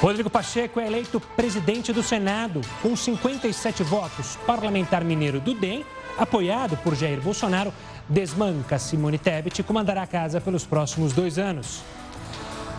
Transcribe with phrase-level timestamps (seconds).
[0.00, 4.36] Rodrigo Pacheco é eleito presidente do Senado com 57 votos.
[4.46, 5.86] Parlamentar mineiro do DEM,
[6.18, 7.72] apoiado por Jair Bolsonaro,
[8.06, 11.82] desmanca Simone Tebet e comandará a casa pelos próximos dois anos.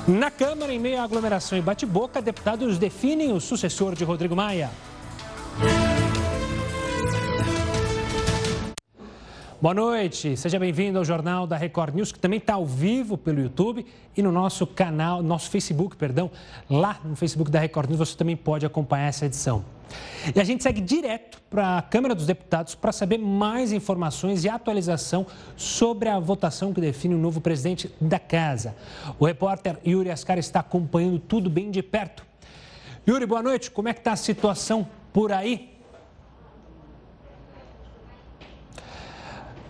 [0.08, 4.70] Na Câmara, em meio à aglomeração e bate-boca, deputados definem o sucessor de Rodrigo Maia.
[9.60, 13.42] Boa noite, seja bem-vindo ao Jornal da Record News, que também está ao vivo pelo
[13.42, 13.84] YouTube
[14.16, 16.30] e no nosso canal, nosso Facebook, perdão,
[16.70, 19.66] lá no Facebook da Record News você também pode acompanhar essa edição.
[20.36, 24.50] E a gente segue direto para a Câmara dos Deputados para saber mais informações e
[24.50, 25.26] atualização
[25.56, 28.76] sobre a votação que define o novo presidente da Casa.
[29.18, 32.24] O repórter Yuri Ascar está acompanhando tudo bem de perto.
[33.08, 35.77] Yuri, boa noite, como é que está a situação por aí?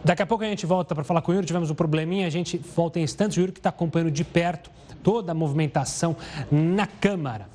[0.08, 2.30] Daqui a pouco a gente volta para falar com o Yuri, tivemos um probleminha, a
[2.30, 3.36] gente volta em instantes.
[3.36, 4.72] O Yuri que está acompanhando de perto
[5.04, 6.16] toda a movimentação
[6.50, 7.50] na Câmara.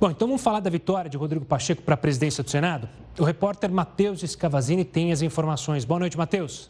[0.00, 2.88] Bom, então vamos falar da vitória de Rodrigo Pacheco para a presidência do Senado?
[3.16, 5.84] O repórter Matheus Escavazini tem as informações.
[5.84, 6.68] Boa noite, Matheus.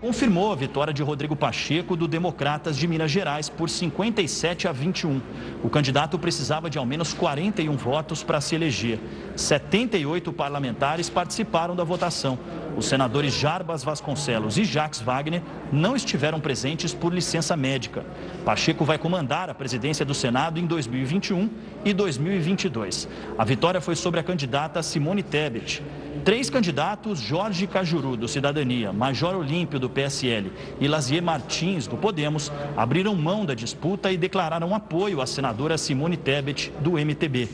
[0.00, 5.20] Confirmou a vitória de Rodrigo Pacheco do Democratas de Minas Gerais por 57 a 21.
[5.62, 9.00] O candidato precisava de ao menos 41 votos para se eleger.
[9.34, 12.38] 78 parlamentares participaram da votação.
[12.76, 18.04] Os senadores Jarbas Vasconcelos e Jacques Wagner não estiveram presentes por licença médica.
[18.44, 21.50] Pacheco vai comandar a presidência do Senado em 2021
[21.84, 23.08] e 2022.
[23.36, 25.82] A vitória foi sobre a candidata Simone Tebet.
[26.24, 32.52] Três candidatos, Jorge Cajuru, do Cidadania, Major Olímpio, do PSL e Lazier Martins, do Podemos,
[32.76, 37.48] abriram mão da disputa e declararam apoio à senadora Simone Tebet, do MTB.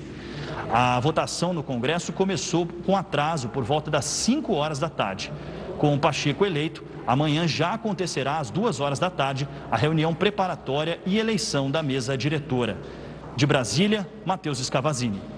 [0.72, 5.30] A votação no Congresso começou com atraso por volta das 5 horas da tarde.
[5.78, 10.98] Com o Pacheco eleito, amanhã já acontecerá às 2 horas da tarde a reunião preparatória
[11.06, 12.78] e eleição da mesa diretora.
[13.36, 15.33] De Brasília, Matheus Escavazini.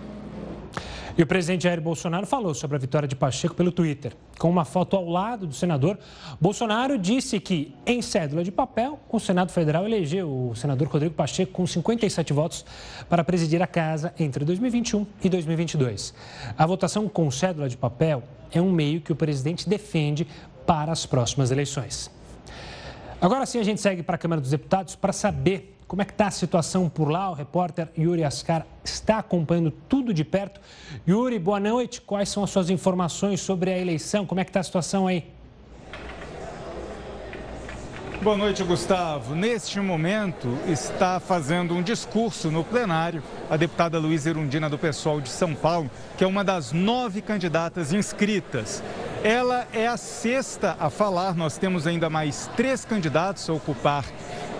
[1.18, 4.12] E o presidente Jair Bolsonaro falou sobre a vitória de Pacheco pelo Twitter.
[4.38, 5.98] Com uma foto ao lado do senador,
[6.38, 11.52] Bolsonaro disse que, em cédula de papel, o Senado Federal elegeu o senador Rodrigo Pacheco
[11.52, 12.66] com 57 votos
[13.08, 16.12] para presidir a casa entre 2021 e 2022.
[16.56, 18.22] A votação com cédula de papel
[18.52, 20.26] é um meio que o presidente defende
[20.66, 22.10] para as próximas eleições.
[23.18, 26.12] Agora sim, a gente segue para a Câmara dos Deputados para saber como é que
[26.12, 27.30] está a situação por lá?
[27.30, 30.60] O repórter Yuri Ascar está acompanhando tudo de perto.
[31.06, 32.00] Yuri, boa noite.
[32.00, 34.26] Quais são as suas informações sobre a eleição?
[34.26, 35.36] Como é que está a situação aí?
[38.20, 39.36] Boa noite, Gustavo.
[39.36, 45.28] Neste momento, está fazendo um discurso no plenário a deputada Luísa Erundina do PSOL de
[45.28, 48.82] São Paulo, que é uma das nove candidatas inscritas.
[49.22, 54.04] Ela é a sexta a falar, nós temos ainda mais três candidatos a ocupar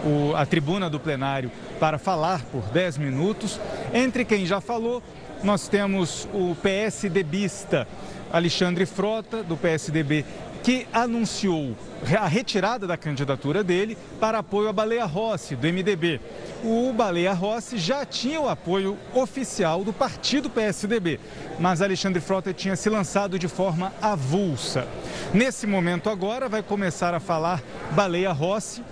[0.06, 1.50] o, a tribuna do plenário
[1.81, 3.61] para falar por 10 minutos.
[3.93, 5.03] Entre quem já falou,
[5.43, 7.87] nós temos o PSDBista
[8.33, 10.25] Alexandre Frota, do PSDB,
[10.62, 11.77] que anunciou
[12.19, 16.21] a retirada da candidatura dele para apoio à Baleia Rossi, do MDB.
[16.65, 21.21] O Baleia Rossi já tinha o apoio oficial do partido PSDB,
[21.61, 24.88] mas Alexandre Frota tinha se lançado de forma avulsa.
[25.33, 27.62] Nesse momento agora vai começar a falar
[27.93, 28.83] Baleia Rossi,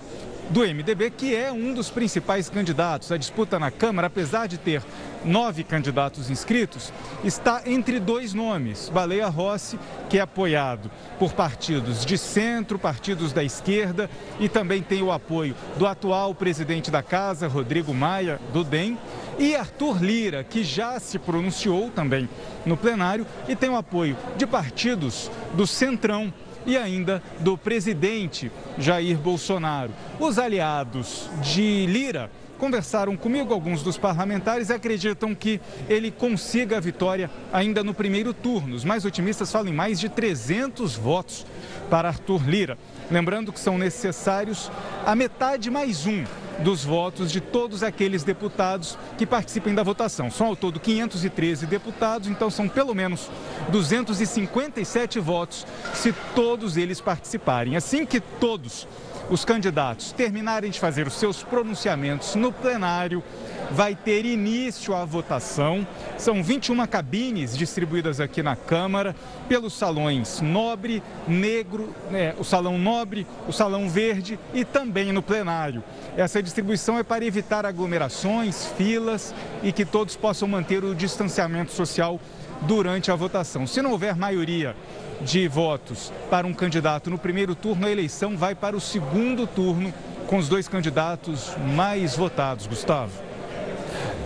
[0.49, 3.11] do MDB, que é um dos principais candidatos.
[3.11, 4.81] A disputa na Câmara, apesar de ter
[5.23, 8.89] nove candidatos inscritos, está entre dois nomes.
[8.89, 9.79] Baleia Rossi,
[10.09, 15.55] que é apoiado por partidos de centro, partidos da esquerda e também tem o apoio
[15.77, 18.97] do atual presidente da casa, Rodrigo Maia, do DEM,
[19.37, 22.29] e Arthur Lira, que já se pronunciou também
[22.65, 26.33] no plenário e tem o apoio de partidos do Centrão
[26.65, 29.91] e ainda do presidente Jair Bolsonaro.
[30.19, 35.59] Os aliados de Lira conversaram comigo, alguns dos parlamentares, acreditam que
[35.89, 38.75] ele consiga a vitória ainda no primeiro turno.
[38.75, 41.45] Os mais otimistas falam em mais de 300 votos
[41.89, 42.77] para Arthur Lira.
[43.11, 44.71] Lembrando que são necessários
[45.05, 46.23] a metade mais um
[46.59, 50.31] dos votos de todos aqueles deputados que participem da votação.
[50.31, 53.29] São ao todo 513 deputados, então são pelo menos
[53.69, 57.75] 257 votos se todos eles participarem.
[57.75, 58.87] Assim que todos
[59.29, 63.23] os candidatos terminarem de fazer os seus pronunciamentos no plenário,
[63.71, 65.85] vai ter início a votação.
[66.17, 69.15] São 21 cabines distribuídas aqui na Câmara
[69.47, 75.83] pelos salões Nobre, Negro, né, o Salão Nobre, o Salão Verde e também no plenário.
[76.15, 82.19] Essa distribuição é para evitar aglomerações, filas e que todos possam manter o distanciamento social
[82.61, 83.67] durante a votação.
[83.67, 84.75] Se não houver maioria
[85.21, 89.93] de votos para um candidato no primeiro turno, a eleição vai para o segundo turno
[90.27, 92.67] com os dois candidatos mais votados.
[92.67, 93.11] Gustavo.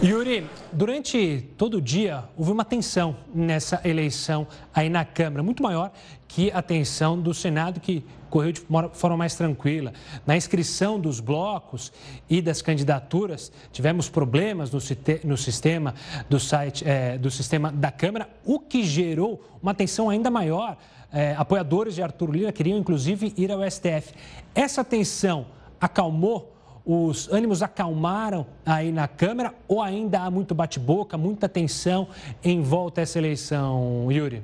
[0.01, 5.91] Yuri, durante todo o dia houve uma tensão nessa eleição aí na Câmara, muito maior
[6.27, 8.61] que a tensão do Senado, que correu de
[8.93, 9.93] forma mais tranquila.
[10.25, 11.91] Na inscrição dos blocos
[12.29, 14.79] e das candidaturas, tivemos problemas no,
[15.23, 15.93] no sistema
[16.29, 20.77] do site é, do sistema da Câmara, o que gerou uma tensão ainda maior.
[21.11, 24.13] É, apoiadores de Arthur Lira queriam inclusive ir ao STF.
[24.53, 25.47] Essa tensão
[25.81, 26.55] acalmou
[26.91, 32.07] os ânimos acalmaram aí na Câmara ou ainda há muito bate-boca, muita tensão
[32.43, 34.43] em volta a essa eleição, Yuri?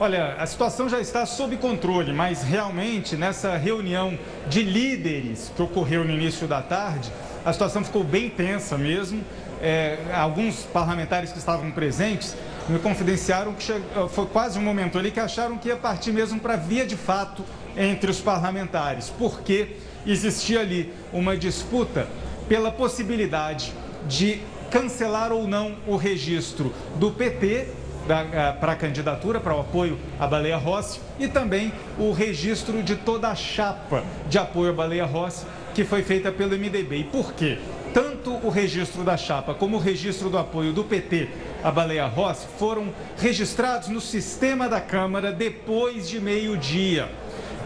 [0.00, 4.18] Olha, a situação já está sob controle, mas realmente nessa reunião
[4.48, 7.12] de líderes que ocorreu no início da tarde,
[7.44, 9.22] a situação ficou bem tensa mesmo.
[9.62, 12.36] É, alguns parlamentares que estavam presentes
[12.68, 13.72] me confidenciaram que
[14.10, 17.44] foi quase um momento ali que acharam que ia partir mesmo para via de fato
[17.76, 22.08] entre os parlamentares, porque existia ali uma disputa
[22.48, 23.72] pela possibilidade
[24.08, 24.40] de
[24.72, 30.56] cancelar ou não o registro do PT para a candidatura, para o apoio à Baleia
[30.56, 35.84] Rossi e também o registro de toda a chapa de apoio à Baleia Rossi que
[35.84, 36.98] foi feita pelo MDB.
[36.98, 37.58] E por quê?
[37.92, 41.28] Tanto o registro da chapa como o registro do apoio do PT
[41.62, 47.08] à Baleia Rossi foram registrados no sistema da Câmara depois de meio-dia.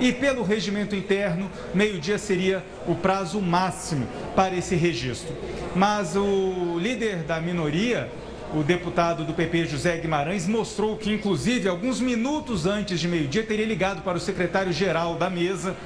[0.00, 4.06] E pelo regimento interno, meio-dia seria o prazo máximo
[4.36, 5.34] para esse registro.
[5.74, 8.08] Mas o líder da minoria,
[8.54, 13.66] o deputado do PP José Guimarães, mostrou que, inclusive, alguns minutos antes de meio-dia, teria
[13.66, 15.76] ligado para o secretário-geral da mesa,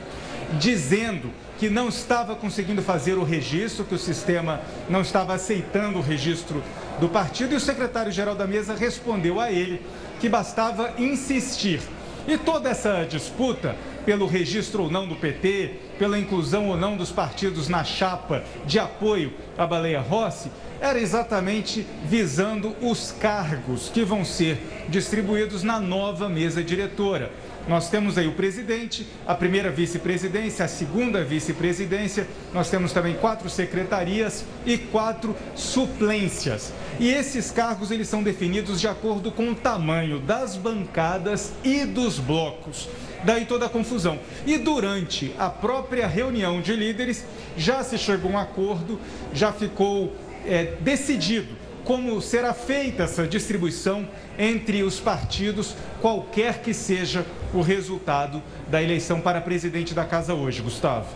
[0.59, 6.03] dizendo que não estava conseguindo fazer o registro, que o sistema não estava aceitando o
[6.03, 6.63] registro
[7.01, 9.81] do partido, e o secretário-geral da mesa respondeu a ele
[10.21, 11.81] que bastava insistir.
[12.27, 13.75] E toda essa disputa
[14.05, 18.77] pelo registro ou não do PT, pela inclusão ou não dos partidos na chapa de
[18.77, 20.51] apoio à Baleia Rossi,
[20.81, 24.59] era exatamente visando os cargos que vão ser
[24.89, 27.31] distribuídos na nova mesa diretora.
[27.69, 33.49] Nós temos aí o presidente, a primeira vice-presidência, a segunda vice-presidência, nós temos também quatro
[33.49, 36.73] secretarias e quatro suplências.
[36.99, 42.19] E esses cargos eles são definidos de acordo com o tamanho das bancadas e dos
[42.19, 42.89] blocos
[43.25, 44.19] daí toda a confusão.
[44.47, 47.25] E durante a própria reunião de líderes,
[47.57, 48.99] já se chegou a um acordo,
[49.33, 50.13] já ficou
[50.47, 54.09] é, decidido como será feita essa distribuição
[54.39, 60.63] entre os partidos, qualquer que seja o resultado da eleição para presidente da casa hoje.
[60.63, 61.09] Gustavo.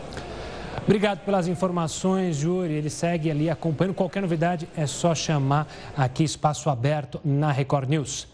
[0.83, 2.75] Obrigado pelas informações, Júri.
[2.75, 3.95] Ele segue ali acompanhando.
[3.95, 5.67] Qualquer novidade é só chamar
[5.97, 8.29] aqui, espaço aberto na Record News.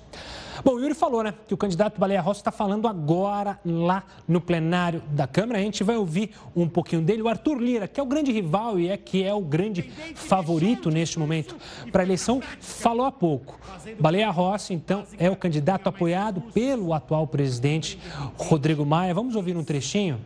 [0.64, 4.40] Bom, o Yuri falou, né, que o candidato Baleia Rossi está falando agora lá no
[4.40, 5.58] plenário da Câmara.
[5.58, 7.22] A gente vai ouvir um pouquinho dele.
[7.22, 10.90] O Arthur Lira, que é o grande rival e é que é o grande favorito
[10.90, 11.56] neste momento
[11.90, 13.58] para a eleição, falou há pouco.
[13.98, 17.98] Baleia Rossi, então, é o candidato apoiado pelo atual presidente
[18.36, 19.14] Rodrigo Maia.
[19.14, 20.20] Vamos ouvir um trechinho?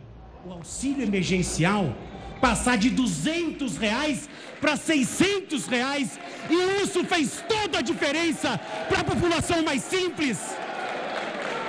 [0.45, 1.93] O auxílio emergencial
[2.41, 4.29] passar de 200 reais
[4.59, 6.19] para 600 reais.
[6.49, 10.39] E isso fez toda a diferença para a população mais simples.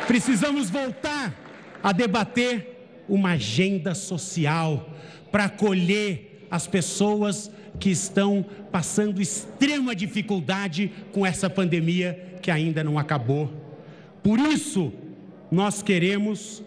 [0.06, 1.34] Precisamos voltar
[1.82, 4.90] a debater uma agenda social
[5.30, 12.98] para acolher as pessoas que estão passando extrema dificuldade com essa pandemia que ainda não
[12.98, 13.52] acabou.
[14.22, 14.92] Por isso,
[15.50, 16.62] nós queremos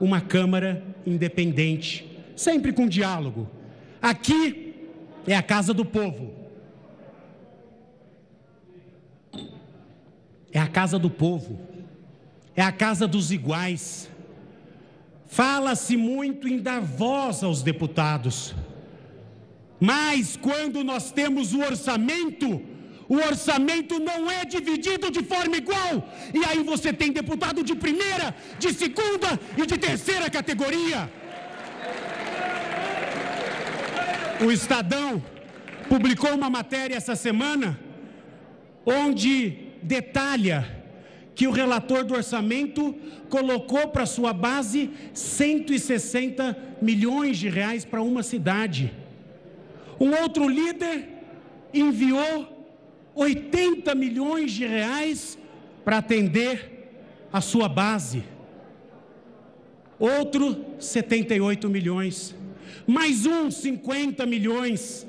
[0.00, 2.09] uma Câmara independente,
[2.40, 3.48] sempre com diálogo.
[4.00, 4.74] Aqui
[5.26, 6.32] é a casa do povo.
[10.50, 11.60] É a casa do povo.
[12.56, 14.08] É a casa dos iguais.
[15.26, 18.54] Fala-se muito em dar voz aos deputados.
[19.78, 22.60] Mas quando nós temos o orçamento,
[23.08, 26.08] o orçamento não é dividido de forma igual.
[26.34, 31.19] E aí você tem deputado de primeira, de segunda e de terceira categoria.
[34.42, 35.22] O Estadão
[35.86, 37.78] publicou uma matéria essa semana
[38.86, 40.80] onde detalha
[41.34, 42.94] que o relator do orçamento
[43.28, 48.90] colocou para sua base 160 milhões de reais para uma cidade.
[50.00, 51.06] Um outro líder
[51.74, 52.66] enviou
[53.14, 55.38] 80 milhões de reais
[55.84, 56.88] para atender
[57.30, 58.24] a sua base.
[59.98, 62.34] Outro 78 milhões
[62.90, 65.06] mais uns 50 milhões,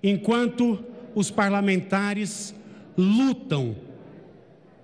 [0.00, 0.78] enquanto
[1.16, 2.54] os parlamentares
[2.96, 3.74] lutam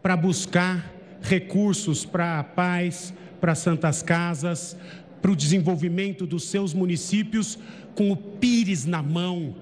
[0.03, 4.77] para buscar recursos para a paz, para santas casas,
[5.23, 7.57] para o desenvolvimento dos seus municípios
[7.95, 9.55] com o Pires na mão.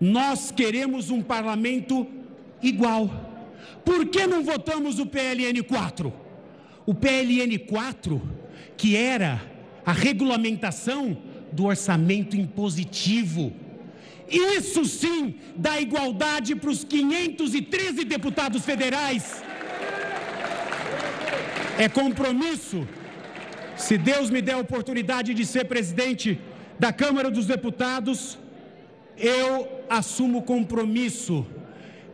[0.00, 2.06] Nós queremos um parlamento
[2.62, 3.10] igual.
[3.84, 6.12] Por que não votamos o PLN 4?
[6.86, 8.22] O PLN 4,
[8.76, 9.57] que era
[9.88, 11.16] a regulamentação
[11.50, 13.44] do orçamento impositivo.
[14.28, 19.42] Isso sim dá igualdade para os 513 deputados federais.
[21.78, 22.86] É compromisso.
[23.78, 26.38] Se Deus me der a oportunidade de ser presidente
[26.78, 28.38] da Câmara dos Deputados,
[29.16, 29.50] eu
[29.88, 31.46] assumo o compromisso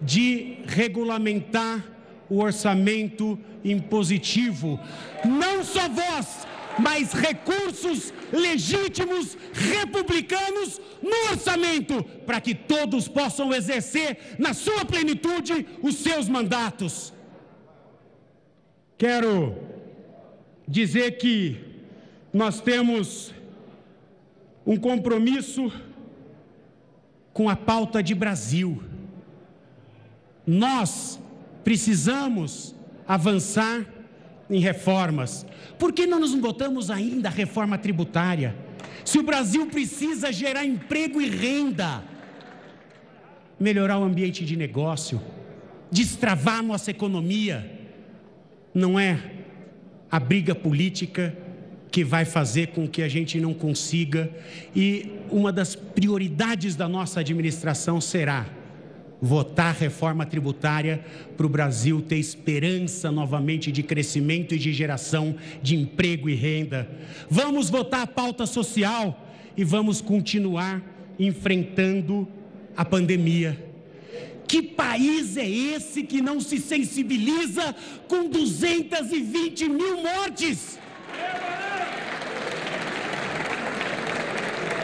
[0.00, 1.84] de regulamentar
[2.30, 4.78] o orçamento impositivo.
[5.24, 6.46] Não só vós,
[6.78, 15.96] mas recursos legítimos republicanos no orçamento, para que todos possam exercer na sua plenitude os
[15.96, 17.12] seus mandatos.
[18.96, 19.56] Quero
[20.66, 21.60] dizer que
[22.32, 23.32] nós temos
[24.66, 25.70] um compromisso
[27.32, 28.82] com a pauta de Brasil.
[30.46, 31.20] Nós
[31.62, 32.74] precisamos
[33.06, 33.93] avançar
[34.48, 35.46] em reformas.
[35.78, 38.54] Por que não nos votamos ainda a reforma tributária?
[39.04, 42.02] Se o Brasil precisa gerar emprego e renda,
[43.58, 45.20] melhorar o ambiente de negócio,
[45.90, 47.70] destravar nossa economia,
[48.72, 49.20] não é
[50.10, 51.36] a briga política
[51.90, 54.28] que vai fazer com que a gente não consiga,
[54.74, 58.46] e uma das prioridades da nossa administração será
[59.24, 61.02] votar reforma tributária
[61.34, 66.86] para o Brasil ter esperança novamente de crescimento e de geração de emprego e renda.
[67.30, 69.26] Vamos votar a pauta social
[69.56, 70.82] e vamos continuar
[71.18, 72.28] enfrentando
[72.76, 73.72] a pandemia.
[74.46, 77.74] Que país é esse que não se sensibiliza
[78.06, 80.78] com 220 mil mortes?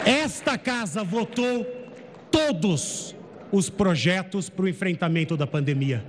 [0.03, 1.63] Esta casa votou
[2.31, 3.13] todos
[3.51, 6.03] os projetos para o enfrentamento da pandemia.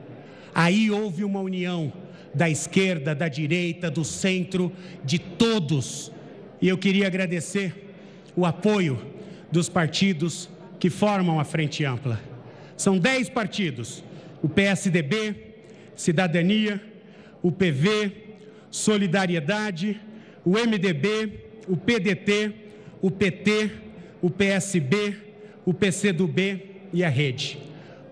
[0.55, 1.93] Aí houve uma união
[2.35, 4.73] da esquerda, da direita, do centro,
[5.05, 6.13] de todos.
[6.61, 7.95] E eu queria agradecer
[8.37, 8.99] o apoio
[9.51, 12.21] dos partidos que formam a Frente Ampla.
[12.77, 14.05] São dez partidos:
[14.43, 15.35] o PSDB,
[15.95, 16.81] Cidadania,
[17.43, 18.13] o PV,
[18.71, 20.01] Solidariedade,
[20.45, 22.53] o MDB, o PDT,
[23.01, 23.71] o PT,
[24.21, 25.17] o PSB,
[25.65, 27.59] o PCdoB e a rede.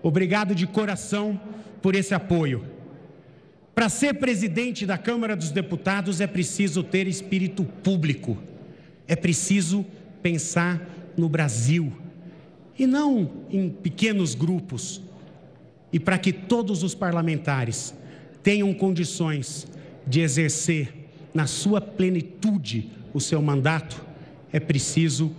[0.03, 1.39] Obrigado de coração
[1.81, 2.65] por esse apoio.
[3.73, 8.37] Para ser presidente da Câmara dos Deputados é preciso ter espírito público,
[9.07, 9.85] é preciso
[10.21, 10.81] pensar
[11.17, 11.91] no Brasil
[12.77, 15.01] e não em pequenos grupos.
[15.93, 17.93] E para que todos os parlamentares
[18.43, 19.67] tenham condições
[20.07, 20.93] de exercer
[21.33, 24.03] na sua plenitude o seu mandato,
[24.51, 25.31] é preciso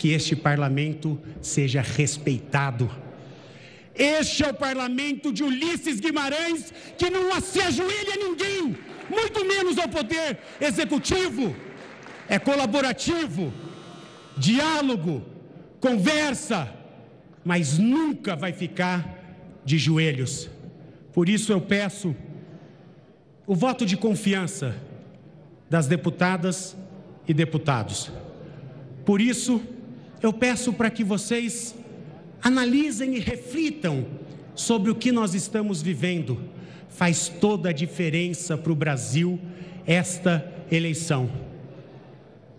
[0.00, 2.90] que este parlamento seja respeitado.
[3.94, 8.78] Este é o parlamento de Ulisses Guimarães, que não se ajoelha a ninguém,
[9.10, 11.54] muito menos ao poder executivo.
[12.26, 13.52] É colaborativo,
[14.38, 15.22] diálogo,
[15.80, 16.74] conversa,
[17.44, 20.48] mas nunca vai ficar de joelhos.
[21.12, 22.16] Por isso eu peço
[23.46, 24.74] o voto de confiança
[25.68, 26.74] das deputadas
[27.28, 28.10] e deputados.
[29.04, 29.60] Por isso,
[30.22, 31.74] eu peço para que vocês
[32.42, 34.06] analisem e reflitam
[34.54, 36.40] sobre o que nós estamos vivendo.
[36.88, 39.38] Faz toda a diferença para o Brasil
[39.86, 41.30] esta eleição.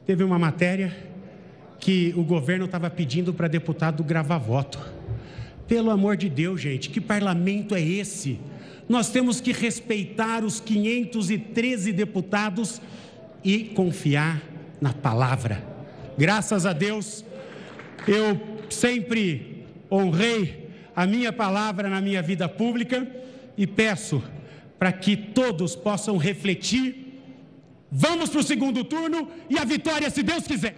[0.05, 0.95] Teve uma matéria
[1.79, 4.79] que o governo estava pedindo para deputado gravar voto.
[5.67, 8.39] Pelo amor de Deus, gente, que parlamento é esse?
[8.89, 12.81] Nós temos que respeitar os 513 deputados
[13.43, 14.41] e confiar
[14.81, 15.63] na palavra.
[16.17, 17.23] Graças a Deus,
[18.07, 18.39] eu
[18.69, 23.07] sempre honrei a minha palavra na minha vida pública
[23.57, 24.23] e peço
[24.79, 27.21] para que todos possam refletir.
[27.91, 30.75] Vamos para o segundo turno e a vitória, se Deus quiser.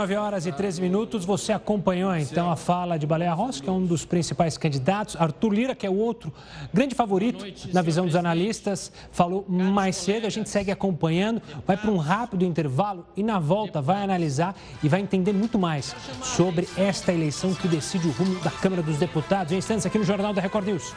[0.00, 1.26] 9 horas e 13 minutos.
[1.26, 5.14] Você acompanhou então a fala de Baleia Rossi, que é um dos principais candidatos.
[5.14, 6.32] Arthur Lira, que é o outro
[6.72, 10.26] grande favorito na visão dos analistas, falou mais cedo.
[10.26, 14.88] A gente segue acompanhando, vai para um rápido intervalo e na volta vai analisar e
[14.88, 19.52] vai entender muito mais sobre esta eleição que decide o rumo da Câmara dos Deputados.
[19.52, 20.94] Em instantes aqui no Jornal da Record News.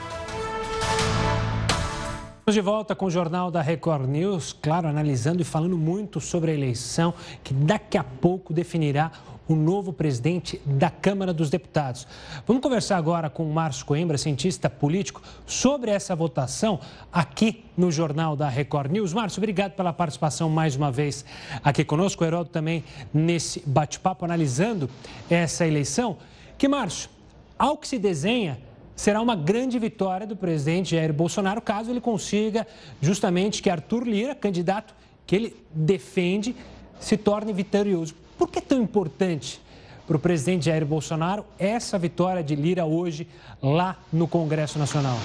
[2.44, 6.52] Estamos de volta com o Jornal da Record News, claro, analisando e falando muito sobre
[6.52, 9.14] a eleição que daqui a pouco definirá
[9.48, 12.06] o novo presidente da Câmara dos Deputados.
[12.46, 16.82] Vamos conversar agora com o Márcio Coimbra, cientista político, sobre essa votação
[17.14, 19.14] aqui no Jornal da Record News.
[19.14, 21.24] Márcio, obrigado pela participação mais uma vez
[21.64, 22.26] aqui conosco.
[22.26, 22.84] O Heródoto também
[23.14, 24.90] nesse bate-papo analisando
[25.30, 26.18] essa eleição.
[26.58, 27.10] Que, Márcio,
[27.58, 28.60] ao que se desenha,
[28.96, 32.68] será uma grande vitória do presidente Jair Bolsonaro, caso ele consiga
[33.02, 34.94] justamente que Arthur Lira, candidato
[35.26, 36.56] que ele defende,
[37.00, 38.16] se torne vitorioso.
[38.38, 39.62] Por que é tão importante
[40.06, 43.28] para o presidente Jair Bolsonaro essa vitória de Lira hoje
[43.62, 45.18] lá no Congresso Nacional?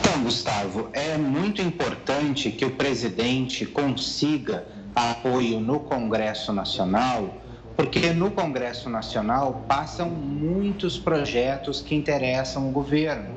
[0.00, 7.41] Então, Gustavo, é muito importante que o presidente consiga apoio no Congresso Nacional
[7.82, 13.34] porque no Congresso Nacional passam muitos projetos que interessam o governo.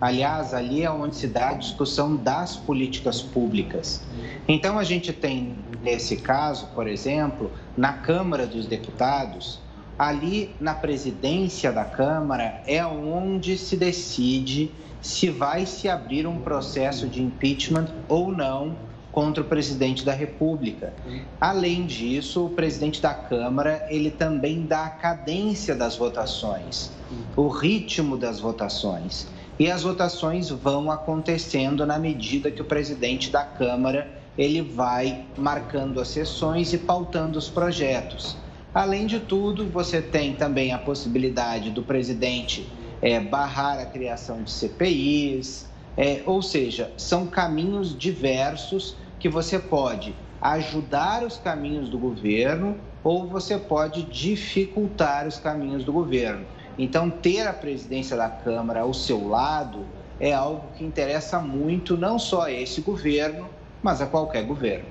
[0.00, 4.00] Aliás, ali é onde se dá a discussão das políticas públicas.
[4.46, 9.58] Então, a gente tem, nesse caso, por exemplo, na Câmara dos Deputados,
[9.98, 14.70] ali na presidência da Câmara é onde se decide
[15.02, 18.76] se vai se abrir um processo de impeachment ou não
[19.12, 20.92] contra o presidente da República.
[21.40, 26.90] Além disso, o presidente da Câmara, ele também dá a cadência das votações,
[27.36, 29.26] o ritmo das votações.
[29.58, 36.00] E as votações vão acontecendo na medida que o presidente da Câmara, ele vai marcando
[36.00, 38.36] as sessões e pautando os projetos.
[38.72, 42.68] Além de tudo, você tem também a possibilidade do presidente
[43.02, 45.67] é, barrar a criação de CPIs,
[45.98, 53.26] é, ou seja, são caminhos diversos que você pode ajudar os caminhos do governo ou
[53.26, 56.46] você pode dificultar os caminhos do governo.
[56.78, 59.84] Então, ter a presidência da Câmara ao seu lado
[60.20, 63.48] é algo que interessa muito não só a esse governo,
[63.82, 64.86] mas a qualquer governo.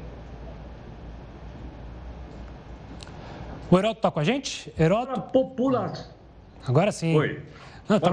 [3.72, 4.74] O Heroto está com a gente?
[4.78, 5.22] Heroto?
[5.32, 6.08] População.
[6.68, 7.16] Agora sim.
[7.16, 7.42] Oi.
[7.88, 8.12] Ah, tá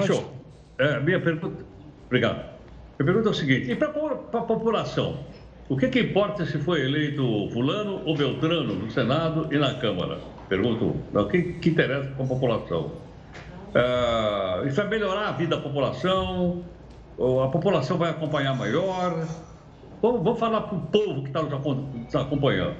[0.78, 1.64] é, minha pergunta.
[2.06, 2.53] Obrigado.
[2.98, 5.18] A pergunta é o seguinte: e para a população?
[5.68, 10.18] O que, que, importa se foi eleito Fulano ou Beltrano no Senado e na Câmara?
[10.48, 10.94] Pergunto.
[11.12, 12.92] O que, que interessa para a população?
[13.74, 16.62] É, isso vai melhorar a vida da população?
[17.18, 19.26] A população vai acompanhar melhor?
[20.02, 22.76] Vamos, vamos falar para o povo que está nos acompanhando.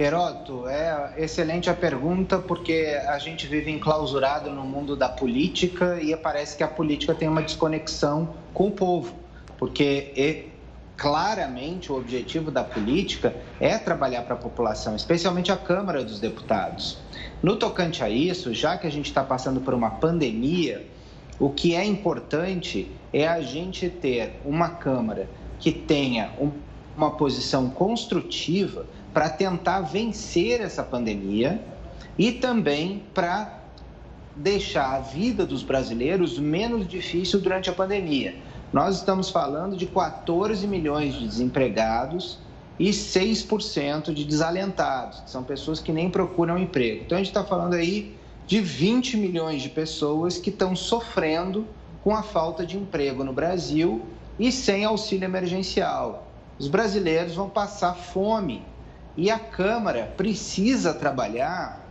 [0.00, 6.16] Heroto, é excelente a pergunta, porque a gente vive enclausurado no mundo da política e
[6.16, 9.12] parece que a política tem uma desconexão com o povo,
[9.58, 10.46] porque
[10.96, 16.98] claramente o objetivo da política é trabalhar para a população, especialmente a Câmara dos Deputados.
[17.42, 20.86] No tocante a isso, já que a gente está passando por uma pandemia,
[21.40, 26.30] o que é importante é a gente ter uma Câmara que tenha
[26.96, 31.62] uma posição construtiva para tentar vencer essa pandemia
[32.18, 33.58] e também para
[34.36, 38.36] deixar a vida dos brasileiros menos difícil durante a pandemia.
[38.72, 42.38] Nós estamos falando de 14 milhões de desempregados
[42.78, 47.02] e 6% de desalentados, que são pessoas que nem procuram emprego.
[47.04, 48.14] Então a gente está falando aí
[48.46, 51.66] de 20 milhões de pessoas que estão sofrendo
[52.04, 54.02] com a falta de emprego no Brasil
[54.38, 56.28] e sem auxílio emergencial.
[56.58, 58.62] Os brasileiros vão passar fome
[59.18, 61.84] e a Câmara precisa trabalhar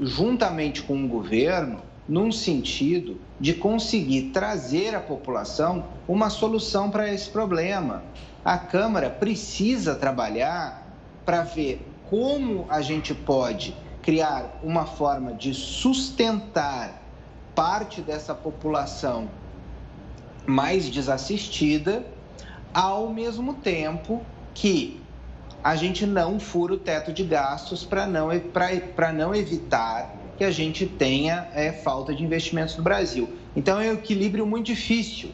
[0.00, 7.30] juntamente com o governo num sentido de conseguir trazer à população uma solução para esse
[7.30, 8.02] problema.
[8.44, 10.84] A Câmara precisa trabalhar
[11.24, 17.00] para ver como a gente pode criar uma forma de sustentar
[17.54, 19.30] parte dessa população
[20.44, 22.04] mais desassistida,
[22.74, 24.20] ao mesmo tempo
[24.52, 25.01] que
[25.62, 28.28] a gente não fura o teto de gastos para não,
[29.14, 33.28] não evitar que a gente tenha é, falta de investimentos no Brasil.
[33.54, 35.30] Então é um equilíbrio muito difícil.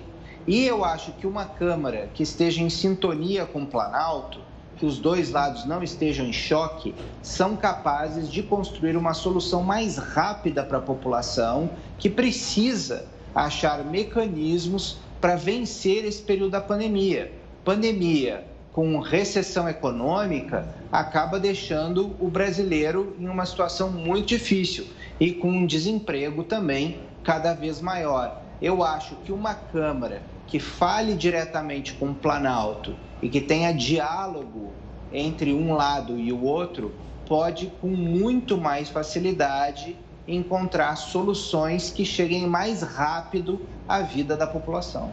[0.46, 4.40] E eu acho que uma Câmara que esteja em sintonia com o Planalto,
[4.76, 9.96] que os dois lados não estejam em choque, são capazes de construir uma solução mais
[9.96, 17.32] rápida para a população que precisa achar mecanismos para vencer esse período da pandemia.
[17.64, 24.86] Pandemia, com recessão econômica, acaba deixando o brasileiro em uma situação muito difícil
[25.18, 28.40] e com um desemprego também cada vez maior.
[28.60, 34.72] Eu acho que uma Câmara que fale diretamente com o Planalto e que tenha diálogo
[35.12, 36.94] entre um lado e o outro
[37.26, 45.12] pode, com muito mais facilidade, encontrar soluções que cheguem mais rápido à vida da população.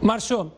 [0.00, 0.52] Márcio,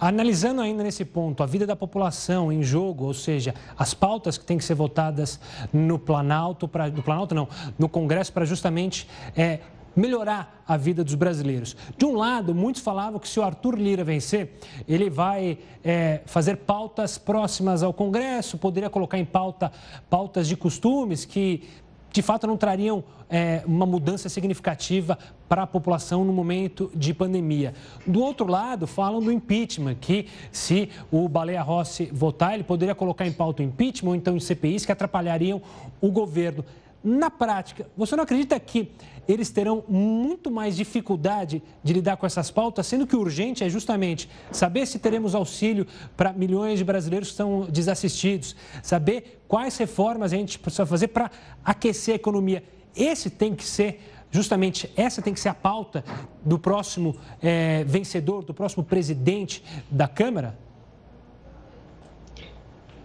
[0.00, 4.44] analisando ainda nesse ponto a vida da população em jogo, ou seja, as pautas que
[4.44, 5.38] têm que ser votadas
[5.72, 7.46] no Planalto, pra, no Planalto não,
[7.78, 9.60] no Congresso para justamente é,
[9.94, 11.76] melhorar a vida dos brasileiros.
[11.98, 14.58] De um lado, muitos falavam que se o Arthur Lira vencer,
[14.88, 19.70] ele vai é, fazer pautas próximas ao Congresso, poderia colocar em pauta
[20.08, 21.68] pautas de costumes que
[22.12, 25.18] de fato não trariam é, uma mudança significativa
[25.48, 27.74] para a população no momento de pandemia.
[28.06, 33.26] Do outro lado, falam do impeachment, que se o Baleia Rossi votar, ele poderia colocar
[33.26, 35.62] em pauta o impeachment ou então em CPIs que atrapalhariam
[36.00, 36.64] o governo.
[37.02, 38.90] Na prática, você não acredita que
[39.26, 43.68] eles terão muito mais dificuldade de lidar com essas pautas, sendo que o urgente é
[43.68, 45.86] justamente saber se teremos auxílio
[46.16, 51.30] para milhões de brasileiros que estão desassistidos, saber quais reformas a gente precisa fazer para
[51.64, 52.62] aquecer a economia.
[52.94, 56.04] Esse tem que ser justamente essa tem que ser a pauta
[56.44, 60.56] do próximo é, vencedor, do próximo presidente da Câmara?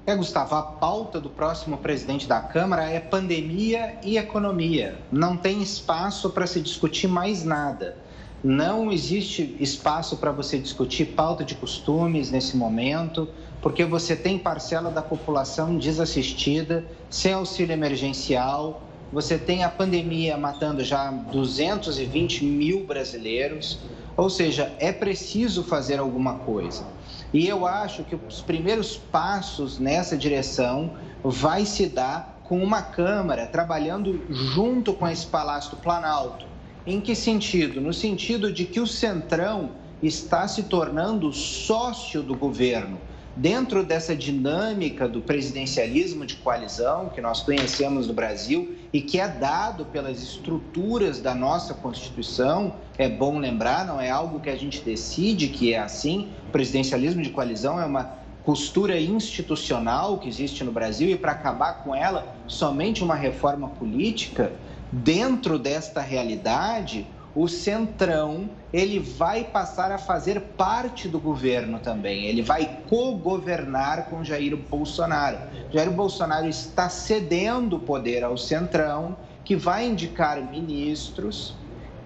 [0.08, 5.00] É, Gustavo, a pauta do próximo presidente da Câmara é pandemia e economia.
[5.12, 7.98] Não tem espaço para se discutir mais nada.
[8.44, 13.28] Não existe espaço para você discutir pauta de costumes nesse momento,
[13.64, 20.84] porque você tem parcela da população desassistida, sem auxílio emergencial, você tem a pandemia matando
[20.84, 23.80] já 220 mil brasileiros,
[24.16, 26.86] ou seja, é preciso fazer alguma coisa.
[27.34, 33.48] E eu acho que os primeiros passos nessa direção vai se dar com uma Câmara
[33.48, 36.46] trabalhando junto com esse Palácio do Planalto.
[36.86, 37.82] Em que sentido?
[37.82, 43.00] No sentido de que o Centrão está se tornando sócio do governo
[43.36, 49.28] dentro dessa dinâmica do presidencialismo de coalizão que nós conhecemos no Brasil e que é
[49.28, 54.82] dado pelas estruturas da nossa Constituição, é bom lembrar, não é algo que a gente
[54.82, 56.30] decide que é assim.
[56.48, 61.84] O presidencialismo de coalizão é uma costura institucional que existe no Brasil e para acabar
[61.84, 64.54] com ela, somente uma reforma política.
[64.92, 72.26] Dentro desta realidade, o Centrão ele vai passar a fazer parte do governo também.
[72.26, 75.38] Ele vai co-governar com Jair Bolsonaro.
[75.72, 81.54] Jair Bolsonaro está cedendo o poder ao Centrão, que vai indicar ministros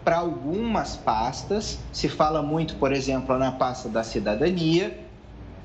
[0.04, 1.78] para algumas pastas.
[1.92, 5.00] Se fala muito, por exemplo, na pasta da cidadania,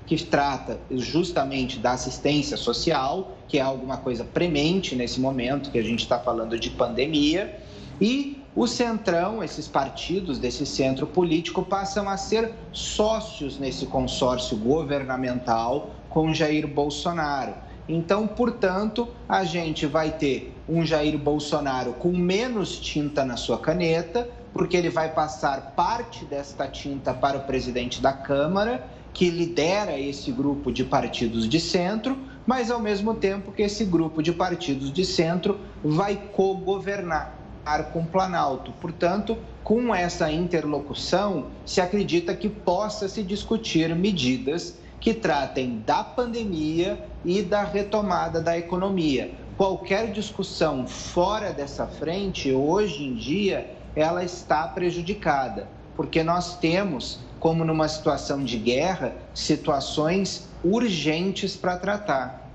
[0.06, 5.82] que trata justamente da assistência social, que é alguma coisa premente nesse momento que a
[5.82, 7.58] gente está falando de pandemia.
[7.98, 15.90] E o Centrão, esses partidos desse centro político, passam a ser sócios nesse consórcio governamental
[16.08, 17.54] com Jair Bolsonaro.
[17.88, 24.28] Então, portanto, a gente vai ter um Jair Bolsonaro com menos tinta na sua caneta,
[24.52, 30.30] porque ele vai passar parte desta tinta para o presidente da Câmara, que lidera esse
[30.30, 35.04] grupo de partidos de centro, mas ao mesmo tempo que esse grupo de partidos de
[35.04, 37.43] centro vai co-governar
[37.92, 38.72] com o Planalto.
[38.80, 46.98] Portanto, com essa interlocução, se acredita que possa se discutir medidas que tratem da pandemia
[47.24, 49.30] e da retomada da economia.
[49.56, 57.64] Qualquer discussão fora dessa frente, hoje em dia, ela está prejudicada, porque nós temos, como
[57.64, 62.50] numa situação de guerra, situações urgentes para tratar.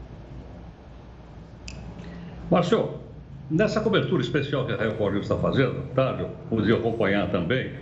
[2.50, 3.00] Márcio,
[3.50, 7.74] Nessa cobertura especial que a Record News está fazendo, tá, eu pude acompanhar também,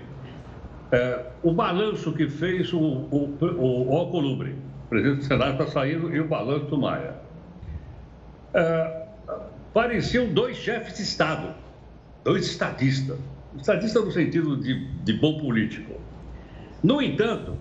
[0.94, 5.68] é, o balanço que fez o, o, o, o Alcolumbre, o presidente do Senado está
[5.68, 7.16] saindo, e o balanço do Maia.
[8.54, 9.08] É,
[9.74, 11.54] pareciam dois chefes de Estado,
[12.24, 13.18] dois estadistas.
[13.58, 16.00] Estadista no sentido de, de bom político.
[16.82, 17.58] No entanto,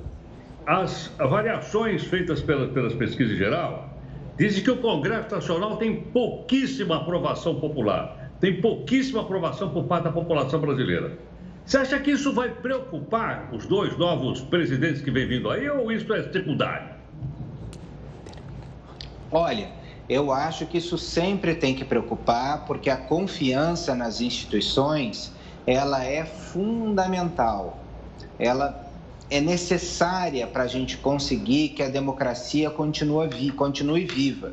[0.64, 3.95] as variações feitas pelas, pelas pesquisas em geral
[4.37, 10.12] Dizem que o Congresso Nacional tem pouquíssima aprovação popular, tem pouquíssima aprovação por parte da
[10.12, 11.18] população brasileira.
[11.64, 15.90] Você acha que isso vai preocupar os dois novos presidentes que vem vindo aí ou
[15.90, 16.94] isso é secundário?
[19.33, 19.70] Olha,
[20.09, 25.33] eu acho que isso sempre tem que preocupar, porque a confiança nas instituições,
[25.66, 27.81] ela é fundamental.
[28.38, 28.86] Ela
[29.28, 34.52] é necessária para a gente conseguir que a democracia continue, continue viva.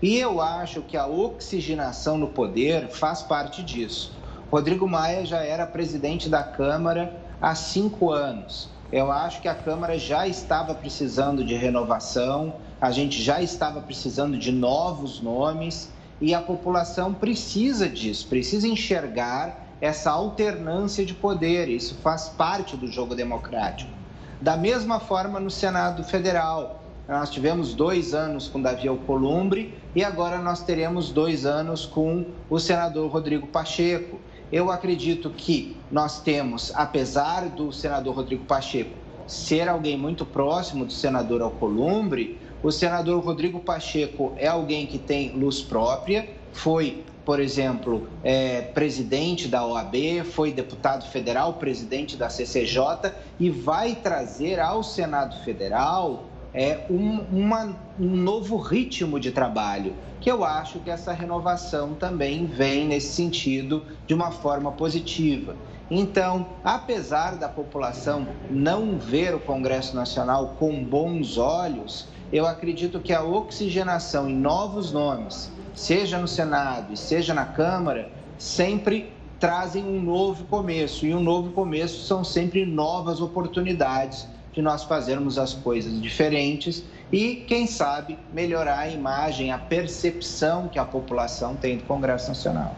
[0.00, 4.16] E eu acho que a oxigenação no poder faz parte disso.
[4.50, 8.70] Rodrigo Maia já era presidente da Câmara há cinco anos.
[8.90, 14.38] Eu acho que a Câmara já estava precisando de renovação, a gente já estava precisando
[14.38, 21.68] de novos nomes e a população precisa disso, precisa enxergar essa alternância de poder.
[21.68, 24.05] Isso faz parte do jogo democrático.
[24.40, 30.38] Da mesma forma, no Senado Federal, nós tivemos dois anos com Davi Alcolumbre e agora
[30.38, 34.18] nós teremos dois anos com o senador Rodrigo Pacheco.
[34.52, 38.90] Eu acredito que nós temos, apesar do senador Rodrigo Pacheco
[39.26, 45.30] ser alguém muito próximo do senador Alcolumbre, o senador Rodrigo Pacheco é alguém que tem
[45.30, 53.12] luz própria, foi, por exemplo, é, presidente da OAB, foi deputado federal, presidente da CCJ
[53.40, 60.30] e vai trazer ao Senado Federal é, um, uma, um novo ritmo de trabalho, que
[60.30, 65.56] eu acho que essa renovação também vem nesse sentido de uma forma positiva.
[65.90, 73.12] Então, apesar da população não ver o Congresso Nacional com bons olhos, eu acredito que
[73.12, 80.02] a oxigenação em novos nomes, seja no Senado e seja na Câmara, sempre trazem um
[80.02, 81.06] novo começo.
[81.06, 87.44] E um novo começo são sempre novas oportunidades de nós fazermos as coisas diferentes e,
[87.46, 92.74] quem sabe, melhorar a imagem, a percepção que a população tem do Congresso Nacional.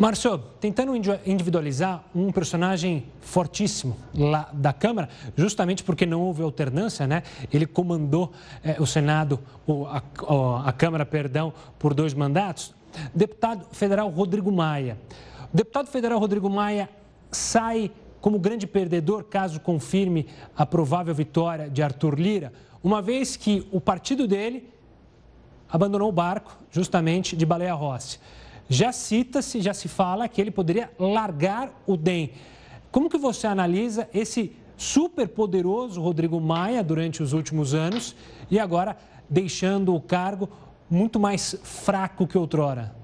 [0.00, 7.22] Márcio, tentando individualizar um personagem fortíssimo lá da Câmara, justamente porque não houve alternância, né?
[7.52, 8.32] Ele comandou
[8.64, 9.38] eh, o Senado,
[9.90, 12.72] a, a Câmara, perdão, por dois mandatos.
[13.14, 14.96] Deputado federal Rodrigo Maia.
[15.52, 16.88] O deputado federal Rodrigo Maia
[17.30, 17.90] sai
[18.22, 23.78] como grande perdedor caso confirme a provável vitória de Arthur Lira, uma vez que o
[23.82, 24.66] partido dele
[25.68, 28.18] abandonou o barco justamente de Baleia Rossi.
[28.72, 32.30] Já cita-se, já se fala que ele poderia largar o DEM.
[32.92, 38.14] Como que você analisa esse super poderoso Rodrigo Maia durante os últimos anos
[38.48, 38.96] e agora
[39.28, 40.48] deixando o cargo
[40.88, 42.94] muito mais fraco que outrora?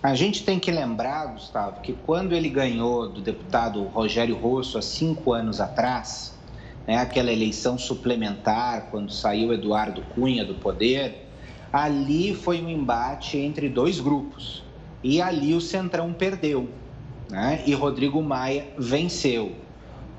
[0.00, 4.82] A gente tem que lembrar, Gustavo, que quando ele ganhou do deputado Rogério Rosso há
[4.82, 6.38] cinco anos atrás,
[6.86, 11.21] né, aquela eleição suplementar, quando saiu Eduardo Cunha do poder,
[11.72, 14.62] ali foi um embate entre dois grupos.
[15.02, 16.68] E ali o Centrão perdeu.
[17.30, 17.62] Né?
[17.66, 19.52] E Rodrigo Maia venceu.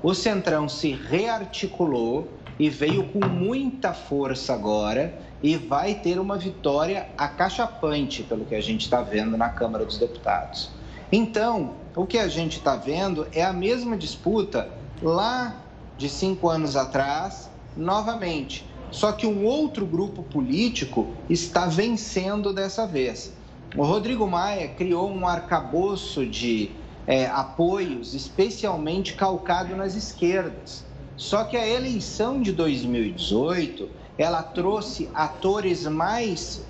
[0.02, 7.08] O Centrão se rearticulou e veio com muita força agora e vai ter uma vitória
[7.16, 10.70] acachapante, pelo que a gente está vendo na Câmara dos Deputados.
[11.10, 14.68] Então, o que a gente está vendo é a mesma disputa
[15.02, 15.56] lá
[15.96, 18.66] de cinco anos atrás, novamente.
[18.94, 23.32] Só que um outro grupo político está vencendo dessa vez.
[23.76, 26.70] O Rodrigo Maia criou um arcabouço de
[27.04, 30.84] é, apoios, especialmente calcado nas esquerdas.
[31.16, 36.64] Só que a eleição de 2018 ela trouxe atores mais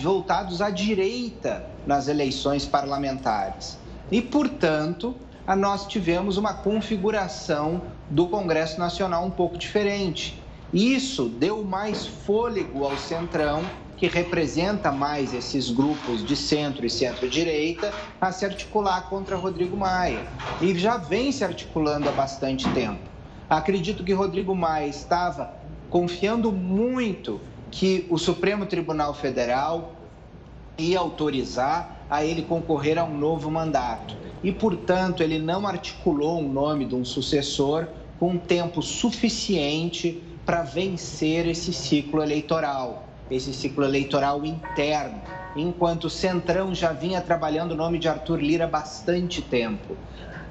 [0.00, 3.76] voltados à direita nas eleições parlamentares.
[4.12, 5.16] E, portanto,
[5.58, 10.43] nós tivemos uma configuração do Congresso Nacional um pouco diferente.
[10.74, 13.62] Isso deu mais fôlego ao Centrão,
[13.96, 20.26] que representa mais esses grupos de centro e centro-direita, a se articular contra Rodrigo Maia.
[20.60, 23.08] E já vem se articulando há bastante tempo.
[23.48, 25.54] Acredito que Rodrigo Maia estava
[25.88, 29.92] confiando muito que o Supremo Tribunal Federal
[30.76, 34.16] ia autorizar a ele concorrer a um novo mandato.
[34.42, 37.86] E, portanto, ele não articulou o um nome de um sucessor
[38.18, 45.20] com tempo suficiente para vencer esse ciclo eleitoral, esse ciclo eleitoral interno,
[45.56, 49.96] enquanto o Centrão já vinha trabalhando o nome de Arthur Lira há bastante tempo.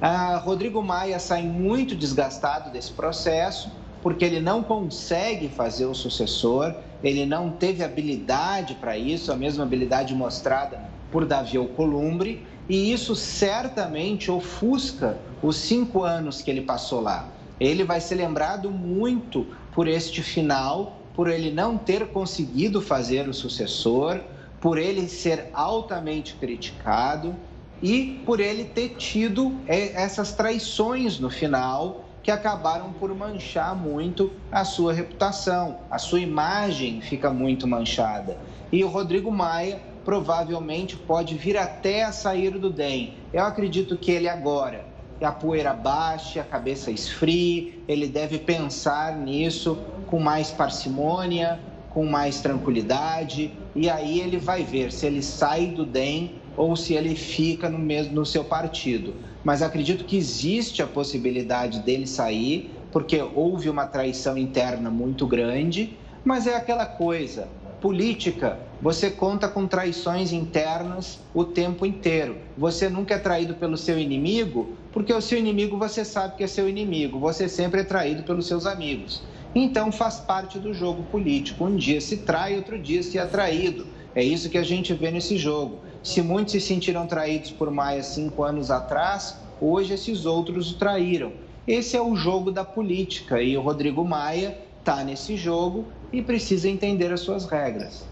[0.02, 6.76] Ah, Rodrigo Maia sai muito desgastado desse processo, porque ele não consegue fazer o sucessor,
[7.04, 13.16] ele não teve habilidade para isso, a mesma habilidade mostrada por Davi Alcolumbre, e isso
[13.16, 17.30] certamente ofusca os cinco anos que ele passou lá.
[17.60, 23.34] Ele vai ser lembrado muito por este final, por ele não ter conseguido fazer o
[23.34, 24.20] sucessor,
[24.60, 27.36] por ele ser altamente criticado
[27.82, 34.32] e por ele ter tido é, essas traições no final que acabaram por manchar muito
[34.50, 38.38] a sua reputação, a sua imagem fica muito manchada.
[38.72, 43.16] E o Rodrigo Maia provavelmente pode vir até a sair do DEM.
[43.34, 44.86] Eu acredito que ele agora,
[45.22, 52.42] a poeira baixe, a cabeça esfrie, ele deve pensar nisso com mais parcimônia, com mais
[52.42, 57.70] tranquilidade, e aí ele vai ver se ele sai do DEM ou se ele fica
[57.70, 59.16] no mesmo no seu partido.
[59.44, 65.98] Mas acredito que existe a possibilidade dele sair, porque houve uma traição interna muito grande,
[66.24, 67.48] mas é aquela coisa,
[67.82, 72.38] política, você conta com traições internas o tempo inteiro.
[72.58, 76.48] Você nunca é traído pelo seu inimigo, porque o seu inimigo você sabe que é
[76.48, 77.20] seu inimigo.
[77.20, 79.24] Você sempre é traído pelos seus amigos.
[79.56, 81.66] Então faz parte do jogo político.
[81.66, 83.88] Um dia se trai, outro dia se é traído.
[84.16, 85.80] É isso que a gente vê nesse jogo.
[86.04, 91.34] Se muitos se sentiram traídos por Maia cinco anos atrás, hoje esses outros o traíram.
[91.68, 96.70] Esse é o jogo da política e o Rodrigo Maia está nesse jogo e precisa
[96.70, 98.06] entender as suas regras.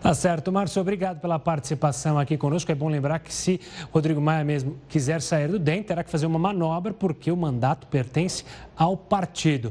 [0.00, 2.72] Tá certo, Márcio, obrigado pela participação aqui conosco.
[2.72, 3.60] É bom lembrar que se
[3.92, 7.86] Rodrigo Maia mesmo quiser sair do DEM, terá que fazer uma manobra, porque o mandato
[7.86, 8.42] pertence
[8.74, 9.70] ao partido.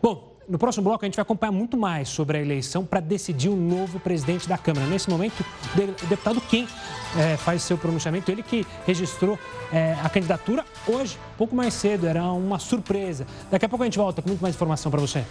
[0.00, 3.48] Bom, no próximo bloco a gente vai acompanhar muito mais sobre a eleição para decidir
[3.48, 4.86] o novo presidente da Câmara.
[4.86, 5.44] Nesse momento,
[5.74, 6.66] o deputado Kim
[7.16, 9.36] é, faz seu pronunciamento, ele que registrou
[9.72, 13.26] é, a candidatura hoje, pouco mais cedo, era uma surpresa.
[13.50, 15.24] Daqui a pouco a gente volta com muito mais informação para você.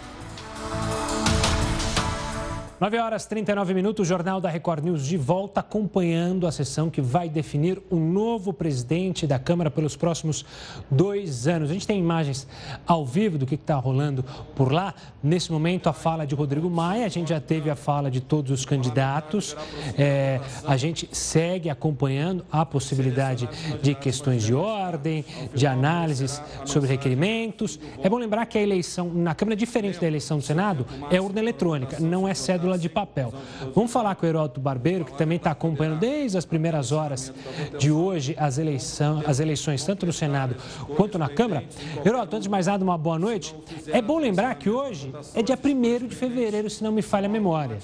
[2.79, 7.01] 9 horas 39 minutos, o Jornal da Record News de volta acompanhando a sessão que
[7.01, 10.45] vai definir o novo presidente da Câmara pelos próximos
[10.91, 11.71] dois anos.
[11.71, 12.47] A gente tem imagens
[12.85, 14.23] ao vivo do que está rolando
[14.55, 14.93] por lá.
[15.23, 18.51] Nesse momento, a fala de Rodrigo Maia, a gente já teve a fala de todos
[18.51, 19.57] os candidatos.
[19.97, 23.49] É, a gente segue acompanhando a possibilidade
[23.81, 27.79] de questões de ordem, de análises sobre requerimentos.
[28.03, 31.39] É bom lembrar que a eleição na Câmara, diferente da eleição do Senado, é urna
[31.39, 33.31] eletrônica, não é cédula de papel.
[33.75, 37.31] Vamos falar com o Heródoto Barbeiro, que também está acompanhando desde as primeiras horas
[37.77, 40.55] de hoje as, eleição, as eleições, tanto no Senado
[40.95, 41.63] quanto na Câmara.
[42.03, 43.55] Heródoto, antes de mais nada, uma boa noite.
[43.87, 47.29] É bom lembrar que hoje é dia 1 de fevereiro, se não me falha a
[47.29, 47.77] memória.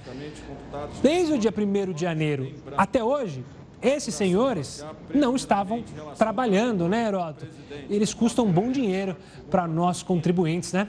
[1.02, 3.44] Desde o dia 1 de janeiro até hoje,
[3.84, 5.84] esses senhores não estavam
[6.18, 7.46] trabalhando, né, Heródoto?
[7.90, 9.18] Eles custam bom dinheiro
[9.52, 10.88] para nós contribuintes, né?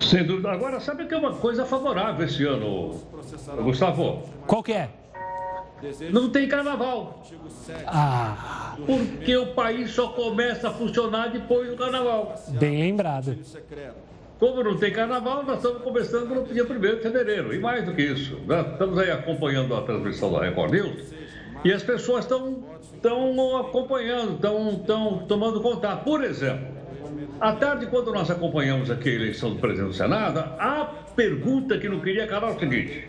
[0.00, 0.50] Sem dúvida.
[0.50, 3.00] Agora, sabe que é uma coisa favorável esse ano,
[3.62, 4.22] Gustavo?
[4.46, 4.90] Qual que é?
[6.10, 7.22] Não tem carnaval.
[7.86, 8.76] Ah.
[8.86, 12.34] Porque o país só começa a funcionar depois do carnaval.
[12.58, 13.36] Bem lembrado.
[14.38, 17.54] Como não tem carnaval, nós estamos começando no dia 1 de fevereiro.
[17.54, 21.14] E mais do que isso, nós estamos aí acompanhando a transmissão da Record News
[21.64, 22.62] e as pessoas estão
[22.94, 26.04] estão acompanhando, estão, estão tomando contato.
[26.04, 26.66] Por exemplo,
[27.40, 31.88] à tarde, quando nós acompanhamos aqui a eleição do presidente do Senado, a pergunta que
[31.88, 33.08] não queria calar é o seguinte: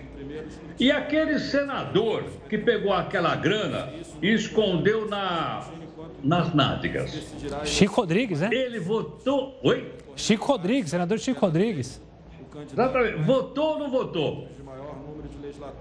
[0.79, 3.89] e aquele senador que pegou aquela grana
[4.21, 5.67] e escondeu na,
[6.23, 7.33] nas nádegas?
[7.65, 8.49] Chico Rodrigues, né?
[8.51, 9.59] Ele votou.
[9.63, 9.93] Oi?
[10.15, 12.01] Chico Rodrigues, senador Chico Rodrigues.
[12.71, 13.23] Exatamente.
[13.23, 14.47] Votou ou não votou?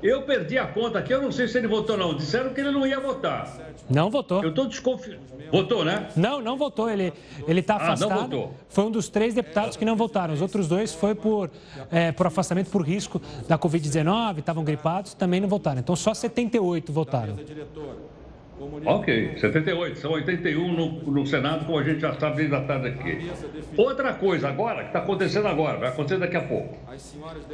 [0.02, 2.14] Eu perdi a conta aqui, eu não sei se ele votou ou não.
[2.14, 3.56] Disseram que ele não ia votar.
[3.88, 4.42] Não votou.
[4.42, 5.20] Eu estou desconfiado.
[5.50, 6.08] Votou, né?
[6.16, 6.90] Não, não votou.
[6.90, 7.12] Ele
[7.46, 8.10] está afastado.
[8.10, 8.54] Ah, não votou.
[8.68, 10.34] Foi um dos três deputados que não votaram.
[10.34, 11.50] Os outros dois foi por,
[11.90, 15.78] é, por afastamento por risco da Covid-19, estavam gripados, também não votaram.
[15.78, 17.36] Então só 78 votaram.
[18.86, 22.88] Ok, 78, são 81 no, no Senado, como a gente já sabe desde a tarde
[22.88, 23.30] aqui.
[23.76, 26.78] Outra coisa agora, que está acontecendo agora, vai acontecer daqui a pouco.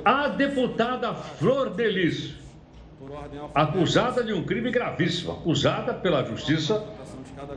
[0.04, 2.36] A deputada Flor Delis,
[3.52, 6.84] acusada de um crime gravíssimo, acusada pela justiça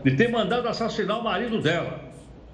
[0.04, 2.00] de ter mandado assassinar o marido dela,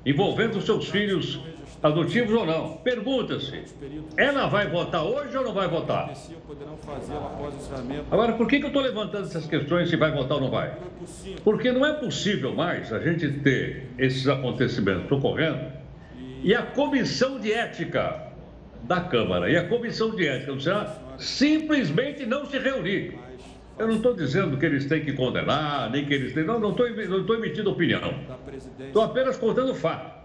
[0.05, 1.39] envolvendo seus filhos
[1.81, 2.77] adotivos ou não.
[2.77, 3.63] Pergunta-se,
[4.15, 6.11] ela vai votar hoje ou não vai votar?
[8.11, 10.73] Agora, por que, que eu estou levantando essas questões se vai votar ou não vai?
[11.43, 15.71] Porque não é possível mais a gente ter esses acontecimentos ocorrendo
[16.43, 18.27] e a comissão de ética
[18.83, 23.17] da Câmara e a comissão de ética do Senado simplesmente não se reunir.
[23.77, 26.43] Eu não estou dizendo que eles têm que condenar, nem que eles têm.
[26.43, 28.13] Não, não estou não emitindo opinião.
[28.79, 30.20] Estou apenas contando fato.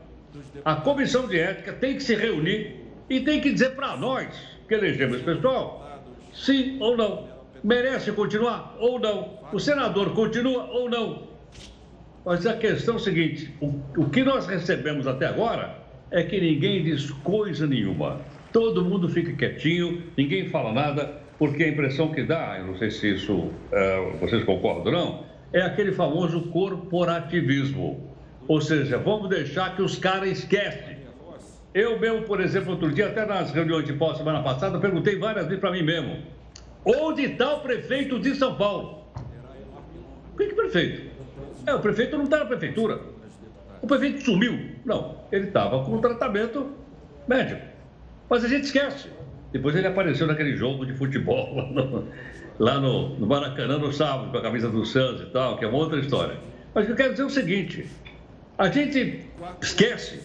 [0.64, 2.76] A comissão de ética tem que se reunir
[3.08, 4.28] e tem que dizer para nós
[4.68, 7.28] que elegemos esse pessoal, sim ou não.
[7.62, 9.38] Merece continuar ou não.
[9.52, 11.26] O senador continua ou não.
[12.24, 15.78] Mas a questão é a seguinte: o, o que nós recebemos até agora
[16.10, 18.20] é que ninguém diz coisa nenhuma.
[18.52, 22.90] Todo mundo fica quietinho, ninguém fala nada, porque a impressão que dá, eu não sei
[22.90, 28.05] se isso é, vocês concordam ou não, é aquele famoso corporativismo.
[28.48, 30.96] Ou seja, vamos deixar que os caras esquecem.
[31.74, 35.46] Eu mesmo, por exemplo, outro dia, até nas reuniões de pós semana passada, perguntei várias
[35.46, 36.22] vezes para mim mesmo:
[36.84, 39.04] onde está o prefeito de São Paulo?
[40.32, 41.10] O que, prefeito?
[41.66, 43.00] É, o prefeito não está na prefeitura.
[43.82, 44.70] O prefeito sumiu.
[44.84, 46.70] Não, ele estava com um tratamento
[47.26, 47.60] médico.
[48.28, 49.08] Mas a gente esquece.
[49.52, 52.08] Depois ele apareceu naquele jogo de futebol lá no,
[52.58, 55.68] lá no, no Maracanã no sábado, com a camisa do Santos e tal, que é
[55.68, 56.38] uma outra história.
[56.74, 57.86] Mas eu quero dizer é o seguinte:
[58.58, 59.26] a gente
[59.60, 60.20] esquece,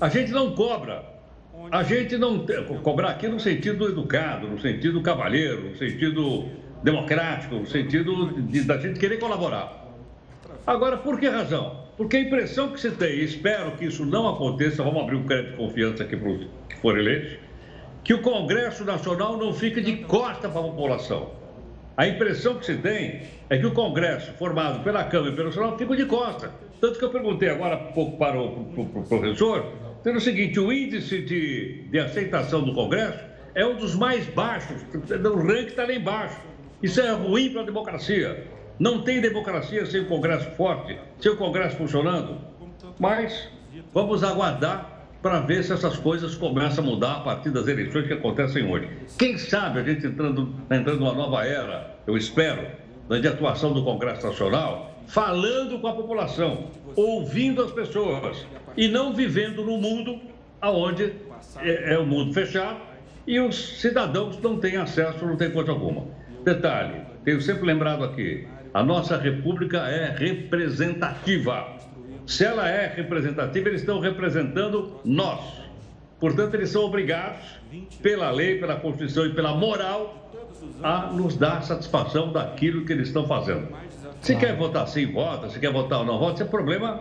[0.00, 1.16] a gente não cobra
[1.70, 2.46] a gente não
[2.82, 6.48] cobrar aqui no sentido educado, no sentido cavalheiro, no sentido
[6.82, 9.84] democrático, no sentido de, da gente querer colaborar.
[10.66, 11.84] Agora, por que razão?
[11.96, 15.24] Porque a impressão que se tem, e espero que isso não aconteça, vamos abrir um
[15.24, 17.38] crédito de confiança aqui para os que forem eleitos,
[18.04, 21.30] que o Congresso Nacional não fique de costa para a população.
[21.96, 25.78] A impressão que se tem é que o Congresso, formado pela Câmara e pelo Senado,
[25.78, 26.50] fica de costa.
[26.80, 29.64] Tanto que eu perguntei agora pouco para o, para o, para o professor,
[30.02, 33.24] sendo o seguinte, o índice de, de aceitação do Congresso
[33.54, 36.38] é um dos mais baixos, o ranking está lá embaixo.
[36.82, 38.46] Isso é ruim para a democracia.
[38.78, 42.36] Não tem democracia sem o Congresso forte, sem o Congresso funcionando.
[43.00, 43.48] Mas
[43.94, 48.12] vamos aguardar para ver se essas coisas começam a mudar a partir das eleições que
[48.12, 48.88] acontecem hoje.
[49.18, 52.66] Quem sabe a gente entrando, entrando numa nova era, eu espero,
[53.08, 58.46] de atuação do Congresso Nacional, falando com a população, ouvindo as pessoas
[58.76, 60.20] e não vivendo no mundo
[60.62, 61.12] onde
[61.58, 62.80] é, é o mundo fechado
[63.26, 66.04] e os cidadãos não têm acesso, não têm coisa alguma.
[66.44, 71.76] Detalhe, tenho sempre lembrado aqui, a nossa república é representativa.
[72.26, 75.40] Se ela é representativa, eles estão representando nós.
[76.18, 77.44] Portanto, eles são obrigados,
[78.02, 80.30] pela lei, pela Constituição e pela moral,
[80.82, 83.68] a nos dar satisfação daquilo que eles estão fazendo.
[84.20, 85.48] Se quer votar sim, vota.
[85.48, 87.00] Se quer votar ou não vota, isso é problema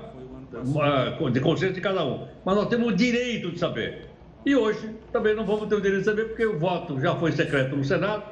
[0.53, 2.27] uh, de consciência de cada um.
[2.43, 4.07] Mas nós temos o direito de saber.
[4.45, 7.31] E hoje também não vamos ter o direito de saber, porque o voto já foi
[7.31, 8.23] secreto no Senado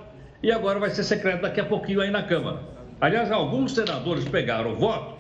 [0.44, 2.60] e agora vai ser secreto daqui a pouquinho aí na Câmara.
[3.02, 5.16] Aliás, alguns senadores pegaram o voto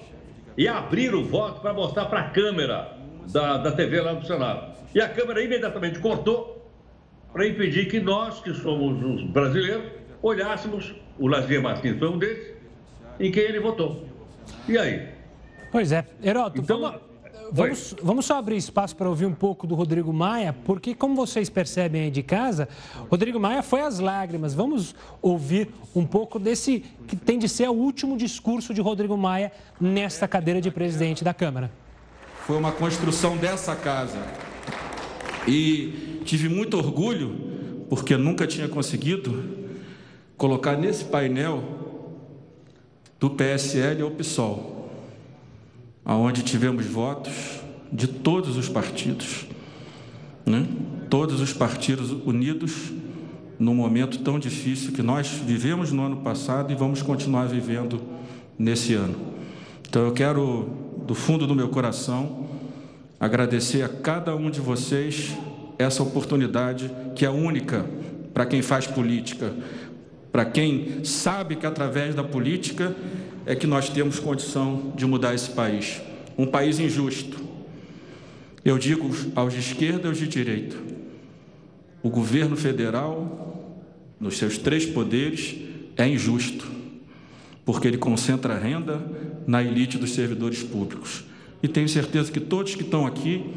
[0.57, 2.95] e abriram o voto para mostrar para a câmera
[3.31, 4.73] da, da TV lá do Senado.
[4.93, 6.69] E a Câmara imediatamente cortou
[7.31, 9.85] para impedir que nós, que somos os brasileiros,
[10.21, 12.52] olhássemos, o Lazier Martins foi um desses,
[13.19, 14.07] em quem ele votou.
[14.67, 15.09] E aí?
[15.71, 16.05] Pois é.
[16.23, 17.01] Heroto, então, vamos,
[17.55, 21.51] Vamos, vamos só abrir espaço para ouvir um pouco do Rodrigo Maia, porque, como vocês
[21.51, 22.67] percebem aí de casa,
[23.11, 24.55] Rodrigo Maia foi às lágrimas.
[24.55, 29.51] Vamos ouvir um pouco desse que tem de ser o último discurso de Rodrigo Maia
[29.79, 31.71] nesta cadeira de presidente da Câmara.
[32.47, 34.17] Foi uma construção dessa casa.
[35.47, 39.67] E tive muito orgulho, porque nunca tinha conseguido
[40.37, 41.82] colocar nesse painel
[43.23, 44.89] do PSL ao PSOL
[46.03, 47.31] aonde tivemos votos
[47.89, 49.45] de todos os partidos,
[50.45, 50.67] né?
[51.09, 52.91] todos os partidos unidos
[53.57, 58.01] num momento tão difícil que nós vivemos no ano passado e vamos continuar vivendo
[58.59, 59.15] nesse ano.
[59.87, 60.67] Então eu quero,
[61.07, 62.45] do fundo do meu coração,
[63.17, 65.31] agradecer a cada um de vocês
[65.79, 67.85] essa oportunidade que é única
[68.33, 69.53] para quem faz política,
[70.33, 72.95] para quem sabe que através da política
[73.45, 76.01] é que nós temos condição de mudar esse país.
[76.35, 77.39] Um país injusto.
[78.65, 80.75] Eu digo aos de esquerda e aos de direita.
[82.01, 83.75] O governo federal,
[84.19, 85.55] nos seus três poderes,
[85.95, 86.67] é injusto,
[87.63, 89.05] porque ele concentra renda
[89.45, 91.25] na elite dos servidores públicos.
[91.61, 93.53] E tenho certeza que todos que estão aqui,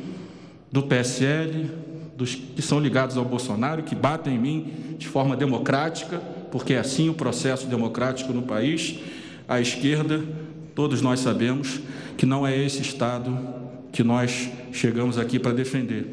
[0.71, 1.71] do PSL,
[2.19, 6.79] dos que são ligados ao Bolsonaro, que batem em mim de forma democrática, porque é
[6.79, 8.99] assim o processo democrático no país,
[9.47, 10.25] à esquerda,
[10.75, 11.81] todos nós sabemos
[12.17, 13.39] que não é esse Estado
[13.93, 16.09] que nós chegamos aqui para defender.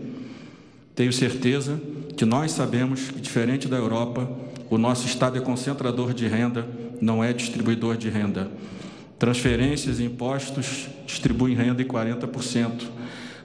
[0.94, 1.80] Tenho certeza
[2.18, 4.30] que nós sabemos que, diferente da Europa,
[4.70, 6.68] o nosso Estado é concentrador de renda,
[7.00, 8.52] não é distribuidor de renda.
[9.18, 12.84] Transferências e impostos distribuem renda em 40%.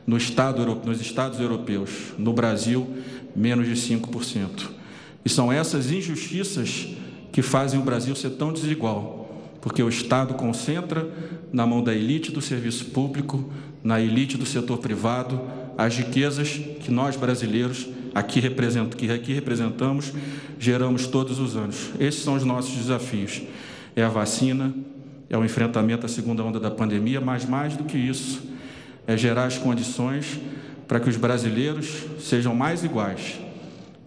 [0.05, 2.89] No estado, nos Estados europeus, no Brasil,
[3.37, 4.78] menos de 5%.
[5.29, 6.89] E são essas injustiças
[7.31, 9.19] que fazem o Brasil ser tão desigual
[9.61, 11.07] porque o Estado concentra
[11.53, 13.53] na mão da elite do serviço público,
[13.85, 15.39] na elite do setor privado,
[15.77, 16.49] as riquezas
[16.81, 20.11] que nós brasileiros aqui, represent, que aqui representamos
[20.59, 21.91] geramos todos os anos.
[22.01, 23.43] Esses são os nossos desafios.
[23.95, 24.75] É a vacina,
[25.29, 28.41] é o enfrentamento à segunda onda da pandemia, mas mais do que isso,
[29.07, 30.41] é gerar as condições
[30.87, 33.39] para que os brasileiros sejam mais iguais,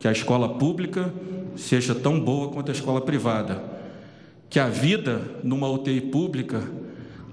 [0.01, 1.13] que a escola pública
[1.55, 3.79] seja tão boa quanto a escola privada
[4.51, 6.61] que a vida numa UTI pública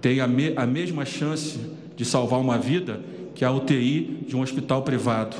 [0.01, 1.59] tem a, me, a mesma chance
[1.97, 3.01] de salvar uma vida
[3.35, 5.37] que a UTI de um hospital privado.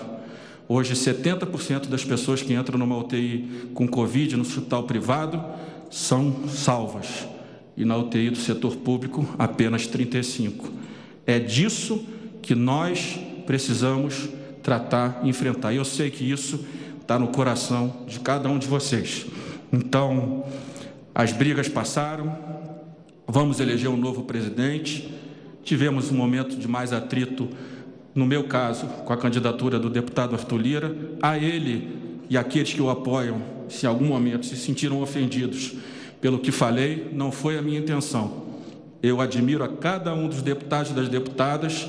[0.67, 5.41] Hoje, 70% das pessoas que entram numa UTI com Covid no hospital privado
[5.89, 7.29] são salvas.
[7.77, 10.73] E na UTI do setor público, apenas 35%.
[11.25, 12.05] É disso
[12.43, 14.29] que nós precisamos
[14.65, 15.73] tratar enfrentar.
[15.73, 16.59] E eu sei que isso
[17.09, 19.25] está no coração de cada um de vocês.
[19.73, 20.45] Então,
[21.15, 22.37] as brigas passaram,
[23.27, 25.11] vamos eleger um novo presidente.
[25.65, 27.49] Tivemos um momento de mais atrito
[28.15, 31.97] no meu caso, com a candidatura do deputado Arthur Lira, a ele
[32.29, 33.41] e aqueles que o apoiam,
[33.71, 35.77] se em algum momento se sentiram ofendidos
[36.21, 38.43] pelo que falei, não foi a minha intenção.
[39.03, 41.89] Eu admiro a cada um dos deputados e das deputadas,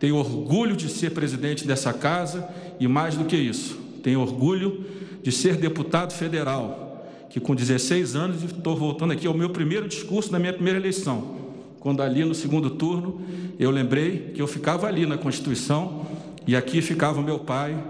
[0.00, 2.48] tenho orgulho de ser presidente dessa casa
[2.80, 4.84] e, mais do que isso, tenho orgulho
[5.22, 10.30] de ser deputado federal, que com 16 anos estou voltando aqui ao meu primeiro discurso
[10.30, 11.46] na minha primeira eleição
[11.86, 13.20] quando ali no segundo turno
[13.60, 16.04] eu lembrei que eu ficava ali na Constituição
[16.44, 17.80] e aqui ficava meu pai,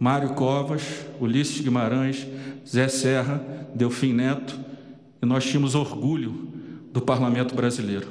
[0.00, 0.82] Mário Covas,
[1.20, 2.26] Ulisses Guimarães,
[2.68, 3.40] Zé Serra,
[3.72, 4.58] Delfim Neto,
[5.22, 6.48] e nós tínhamos orgulho
[6.92, 8.08] do parlamento brasileiro.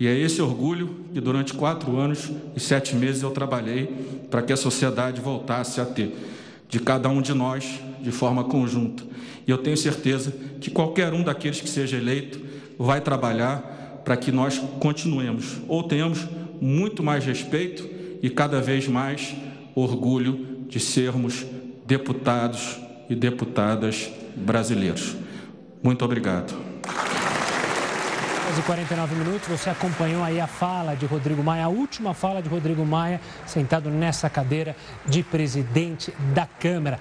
[0.00, 3.86] E é esse orgulho que durante quatro anos e sete meses eu trabalhei
[4.30, 6.16] para que a sociedade voltasse a ter,
[6.68, 9.02] de cada um de nós, de forma conjunta.
[9.46, 12.40] E eu tenho certeza que qualquer um daqueles que seja eleito
[12.78, 16.26] vai trabalhar para que nós continuemos ou tenhamos
[16.60, 17.88] muito mais respeito
[18.22, 19.34] e cada vez mais
[19.74, 21.44] orgulho de sermos
[21.86, 25.16] deputados e deputadas brasileiros.
[25.82, 26.75] Muito obrigado.
[28.62, 32.84] 49 minutos, você acompanhou aí a fala de Rodrigo Maia, a última fala de Rodrigo
[32.84, 36.98] Maia, sentado nessa cadeira de presidente da Câmara.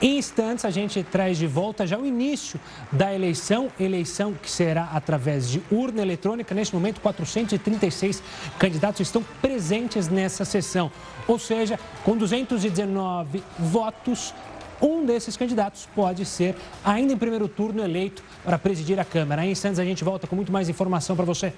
[0.00, 2.60] Em instantes, a gente traz de volta já o início
[2.92, 6.54] da eleição, eleição que será através de urna eletrônica.
[6.54, 8.22] Neste momento, 436
[8.58, 10.90] candidatos estão presentes nessa sessão.
[11.26, 14.32] Ou seja, com 219 votos,
[14.80, 16.54] um desses candidatos pode ser,
[16.84, 19.44] ainda em primeiro turno, eleito para presidir a Câmara.
[19.44, 21.52] Em instantes, a gente volta com muito mais informação para você.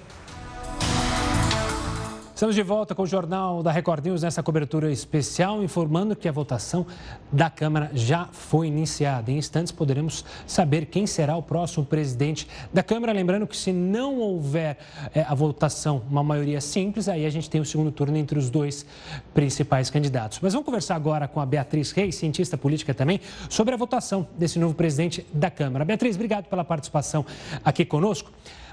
[2.41, 6.31] Estamos de volta com o Jornal da Record News nessa cobertura especial, informando que a
[6.31, 6.87] votação
[7.31, 9.29] da Câmara já foi iniciada.
[9.29, 13.13] Em instantes poderemos saber quem será o próximo presidente da Câmara.
[13.13, 14.79] Lembrando que se não houver
[15.13, 18.49] é, a votação, uma maioria simples, aí a gente tem o segundo turno entre os
[18.49, 18.87] dois
[19.35, 20.39] principais candidatos.
[20.41, 23.21] Mas vamos conversar agora com a Beatriz Reis, cientista política também,
[23.51, 25.85] sobre a votação desse novo presidente da Câmara.
[25.85, 27.23] Beatriz, obrigado pela participação
[27.63, 28.31] aqui conosco.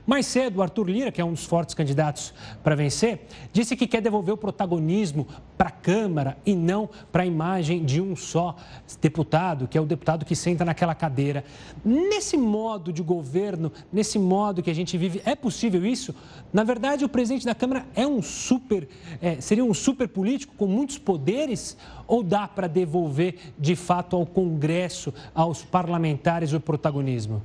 [0.08, 2.32] Mais cedo, Arthur Lira, que é um dos fortes candidatos
[2.64, 7.26] para vencer, disse que quer devolver o protagonismo para a Câmara e não para a
[7.26, 8.56] imagem de um só
[9.02, 11.44] deputado, que é o deputado que senta naquela cadeira.
[11.84, 16.14] Nesse modo de governo, nesse modo que a gente vive, é possível isso?
[16.50, 18.88] Na verdade, o presidente da Câmara é um super,
[19.20, 21.76] é, seria um super político com muitos poderes?
[22.06, 27.42] Ou dá para devolver de fato ao Congresso, aos parlamentares, o protagonismo?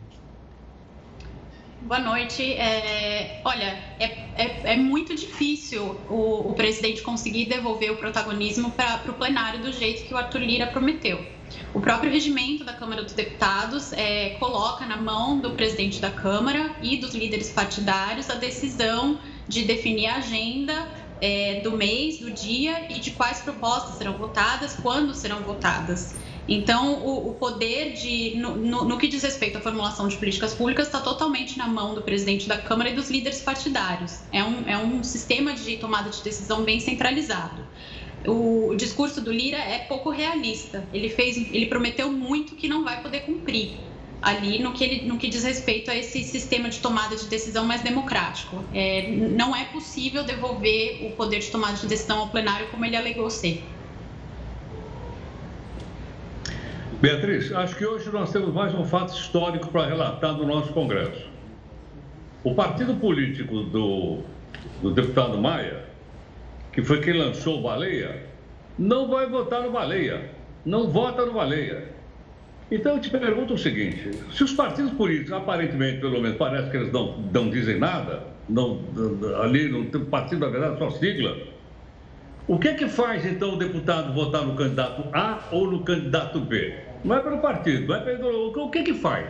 [1.86, 2.42] Boa noite.
[2.54, 4.06] É, olha, é,
[4.38, 9.70] é, é, muito difícil o, o, presidente conseguir devolver o protagonismo para o plenário do
[9.70, 11.26] jeito que o Arthur Lira prometeu.
[11.74, 16.74] O próprio regimento da Câmara dos Deputados é, coloca na mão do presidente da Câmara
[16.82, 20.88] e dos líderes partidários a decisão de definir a agenda
[21.20, 26.16] é, do mês, do dia e de quais propostas serão votadas, quando serão votadas.
[26.48, 30.54] Então, o, o poder de, no, no, no, que diz respeito à formulação de políticas
[30.54, 34.20] públicas, está totalmente na mão do presidente da Câmara e dos líderes partidários.
[34.32, 37.66] É um, é um sistema de tomada de decisão bem centralizado.
[38.26, 40.86] O, o discurso do Lira é pouco realista.
[40.94, 43.78] Ele fez, ele prometeu muito que não vai poder cumprir
[44.24, 47.66] ali no que, ele, no que diz respeito a esse sistema de tomada de decisão
[47.66, 48.64] mais democrático.
[48.74, 52.96] É, não é possível devolver o poder de tomada de decisão ao plenário como ele
[52.96, 53.62] alegou ser.
[57.04, 61.28] Beatriz, acho que hoje nós temos mais um fato histórico para relatar do nosso Congresso.
[62.46, 64.20] O partido político do,
[64.82, 65.84] do deputado Maia,
[66.72, 68.24] que foi quem lançou o Baleia,
[68.80, 70.30] não vai votar no Baleia,
[70.66, 71.90] não vota no Baleia.
[72.72, 76.78] Então eu te pergunto o seguinte: se os partidos políticos, aparentemente, pelo menos, parece que
[76.78, 78.80] eles não, não dizem nada, não,
[79.42, 81.36] ali no partido, na verdade, só sigla,
[82.48, 86.40] o que é que faz então o deputado votar no candidato A ou no candidato
[86.40, 86.93] B?
[87.04, 88.54] Não é pelo partido, é pelo.
[88.56, 89.30] O que que faz?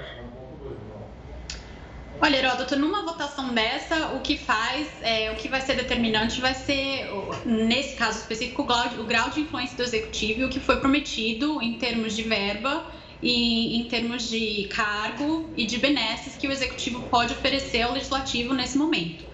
[2.21, 6.53] Olha, Heródoto, numa votação dessa, o que faz, é, o que vai ser determinante vai
[6.53, 7.09] ser,
[7.45, 10.77] nesse caso específico, o grau, o grau de influência do executivo e o que foi
[10.77, 12.85] prometido em termos de verba
[13.21, 18.53] e em termos de cargo e de benesses que o executivo pode oferecer ao legislativo
[18.53, 19.32] nesse momento.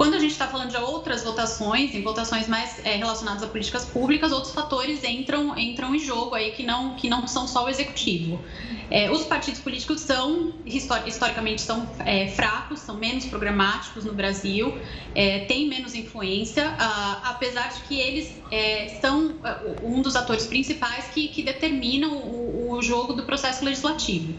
[0.00, 3.84] Quando a gente está falando de outras votações, em votações mais é, relacionadas a políticas
[3.84, 7.68] públicas, outros fatores entram, entram em jogo aí que não, que não são só o
[7.68, 8.42] executivo.
[8.90, 14.74] É, os partidos políticos são, historicamente, são é, fracos, são menos programáticos no Brasil,
[15.14, 16.74] é, têm menos influência,
[17.22, 22.72] apesar de que eles é, são é, um dos atores principais que, que determinam o,
[22.72, 24.34] o jogo do processo legislativo.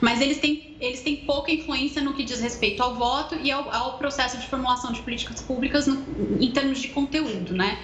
[0.00, 3.70] Mas eles têm, eles têm pouca influência no que diz respeito ao voto e ao,
[3.72, 6.04] ao processo de formulação de políticas públicas no,
[6.40, 7.78] em termos de conteúdo, né?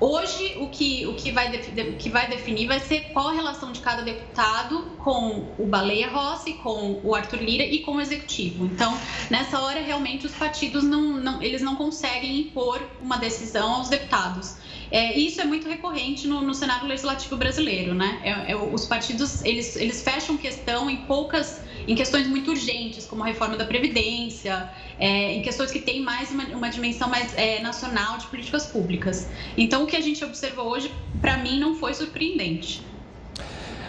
[0.00, 3.70] Hoje, o que, o, que vai o que vai definir vai ser qual a relação
[3.70, 8.66] de cada deputado com o Baleia Rossi, com o Arthur Lira e com o Executivo.
[8.66, 8.98] Então,
[9.30, 14.56] nessa hora, realmente, os partidos não, não, eles não conseguem impor uma decisão aos deputados.
[14.90, 18.20] É, isso é muito recorrente no, no cenário legislativo brasileiro, né?
[18.24, 23.22] É, é, os partidos, eles, eles fecham questão em poucas em questões muito urgentes, como
[23.22, 27.60] a reforma da Previdência, é, em questões que têm mais uma, uma dimensão mais é,
[27.60, 29.28] nacional de políticas públicas.
[29.56, 32.93] Então, o que a gente observou hoje, para mim, não foi surpreendente.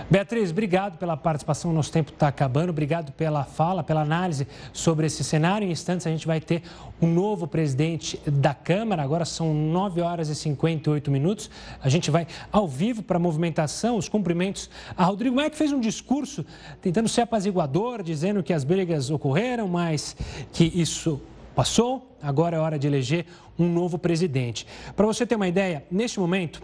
[0.07, 1.73] Beatriz, obrigado pela participação.
[1.73, 2.69] Nosso tempo está acabando.
[2.69, 5.67] Obrigado pela fala, pela análise sobre esse cenário.
[5.67, 6.61] Em instantes, a gente vai ter
[7.01, 9.01] um novo presidente da Câmara.
[9.01, 11.49] Agora são 9 horas e 58 minutos.
[11.81, 15.73] A gente vai ao vivo para a movimentação, os cumprimentos a Rodrigo Maia, que fez
[15.73, 16.45] um discurso
[16.83, 20.15] tentando ser apaziguador, dizendo que as brigas ocorreram, mas
[20.53, 21.19] que isso
[21.55, 22.15] passou.
[22.21, 23.25] Agora é hora de eleger
[23.57, 24.67] um novo presidente.
[24.95, 26.61] Para você ter uma ideia, neste momento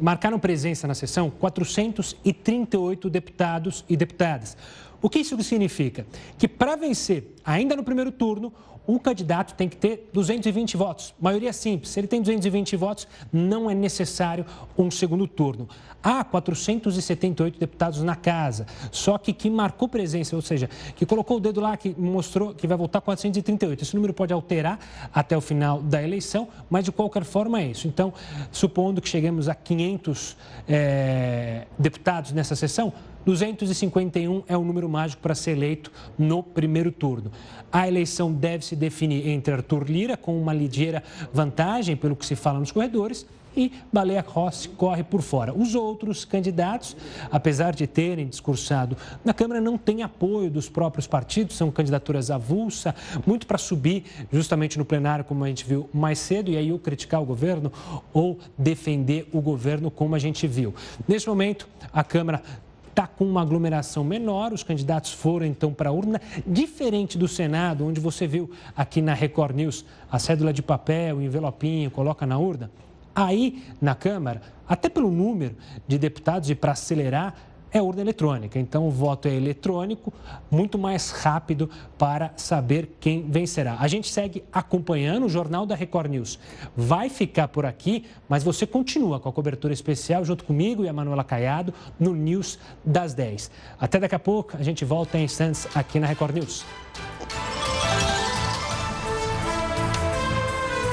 [0.00, 4.56] marcaram presença na sessão 438 deputados e deputadas.
[5.02, 6.06] O que isso significa?
[6.36, 8.52] Que para vencer, ainda no primeiro turno,
[8.94, 11.14] o candidato tem que ter 220 votos.
[11.20, 11.92] Maioria simples.
[11.92, 14.44] Se ele tem 220 votos, não é necessário
[14.76, 15.68] um segundo turno.
[16.02, 21.40] Há 478 deputados na casa, só que que marcou presença, ou seja, que colocou o
[21.40, 23.82] dedo lá, que mostrou que vai votar 438.
[23.82, 24.78] Esse número pode alterar
[25.12, 27.86] até o final da eleição, mas de qualquer forma é isso.
[27.86, 28.12] Então,
[28.50, 30.36] supondo que cheguemos a 500
[30.68, 32.92] é, deputados nessa sessão,
[33.24, 37.30] 251 é o número mágico para ser eleito no primeiro turno.
[37.72, 41.02] A eleição deve se definir entre Arthur Lira, com uma ligeira
[41.32, 45.52] vantagem, pelo que se fala nos corredores, e Baleia Rossi corre por fora.
[45.52, 46.96] Os outros candidatos,
[47.30, 52.94] apesar de terem discursado na Câmara, não têm apoio dos próprios partidos, são candidaturas avulsa,
[53.26, 56.78] muito para subir justamente no plenário, como a gente viu mais cedo, e aí ou
[56.78, 57.72] criticar o governo
[58.12, 60.74] ou defender o governo, como a gente viu.
[61.06, 62.42] Neste momento, a Câmara
[62.90, 67.86] está com uma aglomeração menor, os candidatos foram então para a urna, diferente do Senado,
[67.86, 72.38] onde você viu aqui na Record News a cédula de papel, o envelopinho, coloca na
[72.38, 72.70] urna.
[73.14, 77.34] Aí, na Câmara, até pelo número de deputados e para acelerar,
[77.72, 78.58] é urna eletrônica.
[78.58, 80.12] Então, o voto é eletrônico,
[80.50, 83.76] muito mais rápido para saber quem vencerá.
[83.78, 86.38] A gente segue acompanhando o Jornal da Record News.
[86.76, 90.92] Vai ficar por aqui, mas você continua com a cobertura especial junto comigo e a
[90.92, 93.50] Manuela Caiado no News das 10.
[93.78, 96.64] Até daqui a pouco, a gente volta em instantes aqui na Record News.